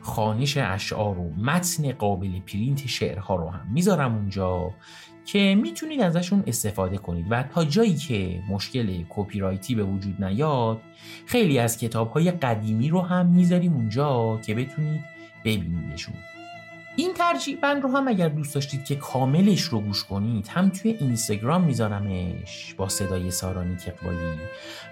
خوانش 0.00 0.56
اشعار 0.56 1.18
و 1.18 1.30
متن 1.30 1.92
قابل 1.92 2.40
پرینت 2.40 2.86
شعرها 2.86 3.36
رو 3.36 3.48
هم 3.48 3.72
می‌ذارم 3.72 4.14
اونجا. 4.14 4.70
که 5.26 5.54
می‌تونید 5.54 6.00
ازشون 6.00 6.44
استفاده 6.46 6.98
کنید. 6.98 7.26
و 7.30 7.42
تا 7.42 7.64
جایی 7.64 7.94
که 7.94 8.42
مشکل 8.48 9.04
کپی 9.08 9.38
رایتی 9.38 9.74
به 9.74 9.82
وجود 9.82 10.24
نیاد 10.24 10.80
خیلی 11.26 11.58
از 11.58 11.78
کتاب 11.78 12.10
های 12.10 12.30
قدیمی 12.30 12.88
رو 12.88 13.00
هم 13.00 13.26
می‌ذاریم 13.26 13.74
اونجا 13.74 14.40
که 14.46 14.54
بتونید 14.54 15.04
ببینیدشون. 15.44 16.14
این 16.98 17.14
ترجیح 17.14 17.58
بند 17.62 17.82
رو 17.82 17.96
هم 17.96 18.08
اگر 18.08 18.28
دوست 18.28 18.54
داشتید 18.54 18.84
که 18.84 18.96
کاملش 18.96 19.60
رو 19.60 19.80
گوش 19.80 20.04
کنید 20.04 20.48
هم 20.48 20.68
توی 20.68 20.90
اینستاگرام 20.90 21.64
میذارمش 21.64 22.74
با 22.74 22.88
صدای 22.88 23.30
سارا 23.30 23.45
نیک 23.45 23.76
اقبالی 23.76 24.18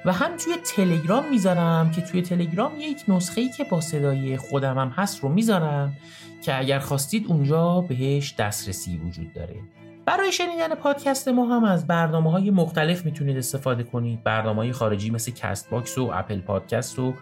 و 0.05 0.13
هم 0.13 0.37
توی 0.37 0.57
تلگرام 0.65 1.31
می‌ذارم 1.31 1.91
که 1.91 2.01
توی 2.01 2.23
تلگرام 2.23 2.73
یک 2.81 3.05
نسخه 3.09 3.41
ای 3.41 3.49
که 3.49 3.65
با 3.65 3.81
صدای 3.81 4.39
هم 4.63 4.93
هست 4.97 5.21
رو 5.23 5.29
می‌ذارم 5.29 5.97
که 6.43 6.59
اگر 6.59 6.79
خواستید 6.79 7.27
اونجا 7.29 7.81
بهش 7.81 8.35
دسترسی 8.39 8.97
وجود 8.97 9.33
داره. 9.33 9.55
برای 10.07 10.33
شنیدن 10.33 10.75
پادکست 10.75 11.29
ما 11.29 11.47
هم 11.47 11.65
از 11.65 11.87
برنامه 11.87 12.31
های 12.31 12.51
مختلف 12.51 13.05
می‌تونید 13.05 13.37
استفاده 13.37 13.83
کنید. 13.83 14.25
برنامه 14.25 14.57
های 14.57 14.73
خارجی 14.73 15.11
مثل 15.11 15.33
Castbox 15.33 15.99
و 15.99 16.11
Apple 16.15 16.41
Podcast 16.41 16.99
و 16.99 17.15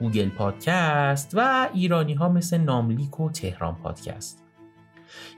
Google 0.00 0.28
Podcast 0.28 1.30
و 1.34 1.68
ایرانی 1.74 2.14
ها 2.14 2.28
مثل 2.28 2.58
ناملیک 2.58 3.20
و 3.20 3.30
تهران 3.30 3.74
پادکست. 3.74 4.44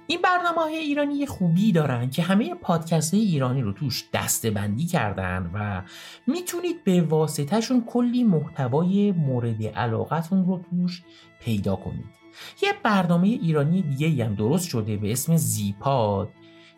این 0.07 0.21
برنامه 0.23 0.61
های 0.61 0.77
ایرانی 0.77 1.27
خوبی 1.27 1.73
دارن 1.73 2.11
که 2.11 2.23
همه 2.23 2.55
پادکست 2.55 3.15
های 3.15 3.23
ایرانی 3.23 3.63
رو 3.63 3.73
توش 3.73 4.09
دسته 4.13 4.51
بندی 4.51 4.87
کردن 4.87 5.51
و 5.55 5.83
می‌تونید 6.27 6.85
به 6.85 7.03
واسطهشون 7.03 7.85
کلی 7.87 8.25
محتوای 8.25 9.13
مورد 9.13 9.63
علاقتون 9.63 10.47
رو 10.47 10.65
توش 10.71 11.03
پیدا 11.41 11.77
کنید. 11.77 12.23
یه 12.63 12.73
برنامه 12.83 13.29
ایرانی 13.29 13.83
دیگه 13.83 14.25
هم 14.25 14.35
درست 14.35 14.69
شده 14.69 14.97
به 14.97 15.13
اسم 15.13 15.37
زیپاد 15.37 16.29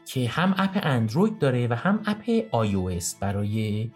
که 0.06 0.28
هم 0.28 0.54
اپ 0.58 0.80
اندروید 0.82 1.38
داره 1.38 1.66
و 1.66 1.74
هم 1.74 2.00
اپ 2.06 2.22
آی 2.50 3.00
برای 3.20 3.90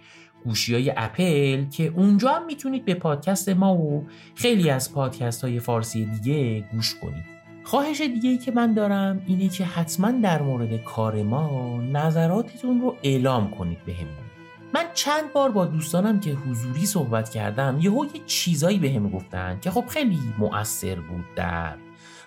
گوشی 0.44 0.74
های 0.74 0.92
اپل 0.96 1.64
که 1.64 1.92
اونجا 1.96 2.32
هم 2.32 2.46
می‌تونید 2.46 2.84
به 2.84 2.94
پادکست 2.94 3.48
ما 3.48 3.74
و 3.74 4.06
خیلی 4.34 4.70
از 4.70 4.92
پادکست 4.92 5.44
های 5.44 5.60
فارسی 5.60 6.04
دیگه 6.04 6.60
گوش 6.72 6.94
کنید. 6.94 7.38
خواهش 7.64 8.00
دیگه 8.00 8.30
ای 8.30 8.38
که 8.38 8.52
من 8.52 8.74
دارم 8.74 9.22
اینه 9.26 9.48
که 9.48 9.64
حتما 9.64 10.10
در 10.10 10.42
مورد 10.42 10.84
کار 10.84 11.22
ما 11.22 11.80
نظراتتون 11.82 12.80
رو 12.80 12.96
اعلام 13.02 13.50
کنید 13.50 13.84
بهمون. 13.84 14.28
من 14.74 14.84
چند 14.94 15.32
بار 15.32 15.50
با 15.50 15.66
دوستانم 15.66 16.20
که 16.20 16.30
حضوری 16.30 16.86
صحبت 16.86 17.30
کردم 17.30 17.78
یهو 17.80 18.04
یه 18.04 18.20
چیزایی 18.26 18.78
بهم 18.78 19.10
گفتن 19.10 19.58
که 19.60 19.70
خب 19.70 19.86
خیلی 19.86 20.18
مؤثر 20.38 20.94
بود 20.94 21.24
در 21.36 21.74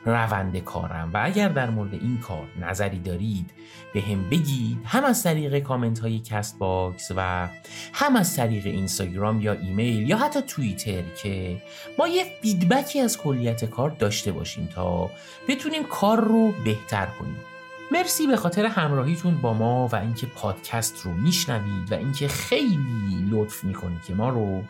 روند 0.06 0.58
کارم. 0.58 1.12
و 1.14 1.22
اگر 1.24 1.50
در 1.50 1.70
مورد 1.70 1.94
این 1.94 2.18
کار 2.18 2.48
نظری 2.60 3.00
دارید 3.00 3.52
به 3.94 4.02
هم 4.02 4.30
بگید 4.30 4.78
هم 4.86 5.04
از 5.04 5.24
طریق 5.24 5.60
کامنت 5.60 6.00
های 6.00 6.20
Castbox 6.20 7.12
و 7.16 7.50
هم 7.94 8.16
از 8.16 8.36
طریق 8.36 8.66
اینستاگرام 8.66 9.42
یا 9.42 9.54
ایمیل 9.54 10.10
یا 10.10 10.18
حتی 10.18 10.42
توییتر 10.42 11.04
که 11.24 11.62
ما 12.00 12.08
یه 12.08 12.24
feedback 12.42 12.93
ی 12.93 13.00
از 13.00 13.18
کلیت 13.18 13.66
کار 13.66 13.90
داشته 13.90 14.32
باشیم 14.32 14.70
تا 14.76 15.10
بتونیم 15.48 15.84
کار 15.84 16.22
رو 16.22 16.52
بهتر 16.66 17.06
کنیم. 17.06 17.38
مرسی 17.92 18.28
به 18.28 18.38
خاطر 18.38 18.66
همراهیتون 18.66 19.42
با 19.42 19.54
ما 19.54 19.88
و 19.88 19.96
اینکه 19.96 20.28
پادکست 20.28 21.02
رو 21.04 21.14
میشنوید 21.14 21.92
و 21.92 21.96
اینکه 21.96 22.28
خیلی 22.28 23.28
لطف 23.32 23.64
می‌کنید 23.64 24.04
که 24.08 24.14
ما 24.14 24.30
رو 24.30 24.64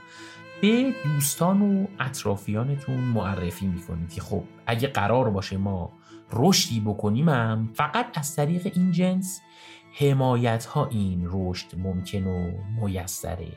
به 0.62 0.94
دوستان 1.04 1.62
و 1.62 1.88
اطرافیانتون 2.00 2.96
معرفی 2.96 3.68
می‌کنید 3.68 4.14
که 4.14 4.22
خب 4.22 4.44
اگه 4.66 4.88
قرار 4.88 5.30
باشه 5.30 5.58
ما 5.58 5.92
رشدی 6.34 6.80
بکنیم 6.80 7.30
هم 7.30 7.70
فقط 7.74 8.18
از 8.18 8.36
طریق 8.36 8.72
این 8.76 8.92
جنس 8.92 9.42
حمایت 9.94 10.66
ها 10.66 10.88
این 10.88 11.28
رشد 11.32 11.68
ممکن 11.78 12.28
و 12.28 12.52
میسره. 12.82 13.52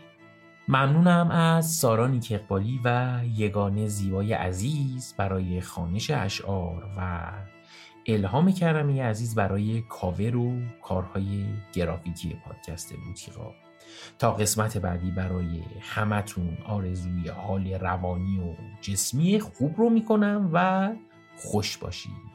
ممنونم 0.68 1.30
از 1.30 1.70
سارا 1.70 2.20
اقبالی 2.30 2.80
و 2.84 3.20
یگانه 3.36 3.88
زیبای 3.88 4.32
عزیز 4.32 5.14
برای 5.18 5.60
خانش 5.60 6.10
اشعار 6.10 6.86
و 6.98 7.30
الهام 8.06 8.52
کرمی 8.52 9.00
عزیز 9.00 9.34
برای 9.34 9.82
کاور 9.88 10.36
و 10.36 10.60
کارهای 10.82 11.44
گرافیکی 11.72 12.36
پادکست 12.44 12.94
بوتیقا. 12.96 13.63
تا 14.18 14.32
قسمت 14.32 14.78
بعدی 14.78 15.10
برای 15.10 15.62
همتون 15.80 16.58
آرزوی 16.66 17.28
حال 17.28 17.74
روانی 17.74 18.38
و 18.38 18.54
جسمی 18.80 19.40
خوب 19.40 19.74
رو 19.76 19.90
می‌کنم 19.90 20.50
و 20.52 20.90
خوش 21.36 21.78
باشید. 21.78 22.33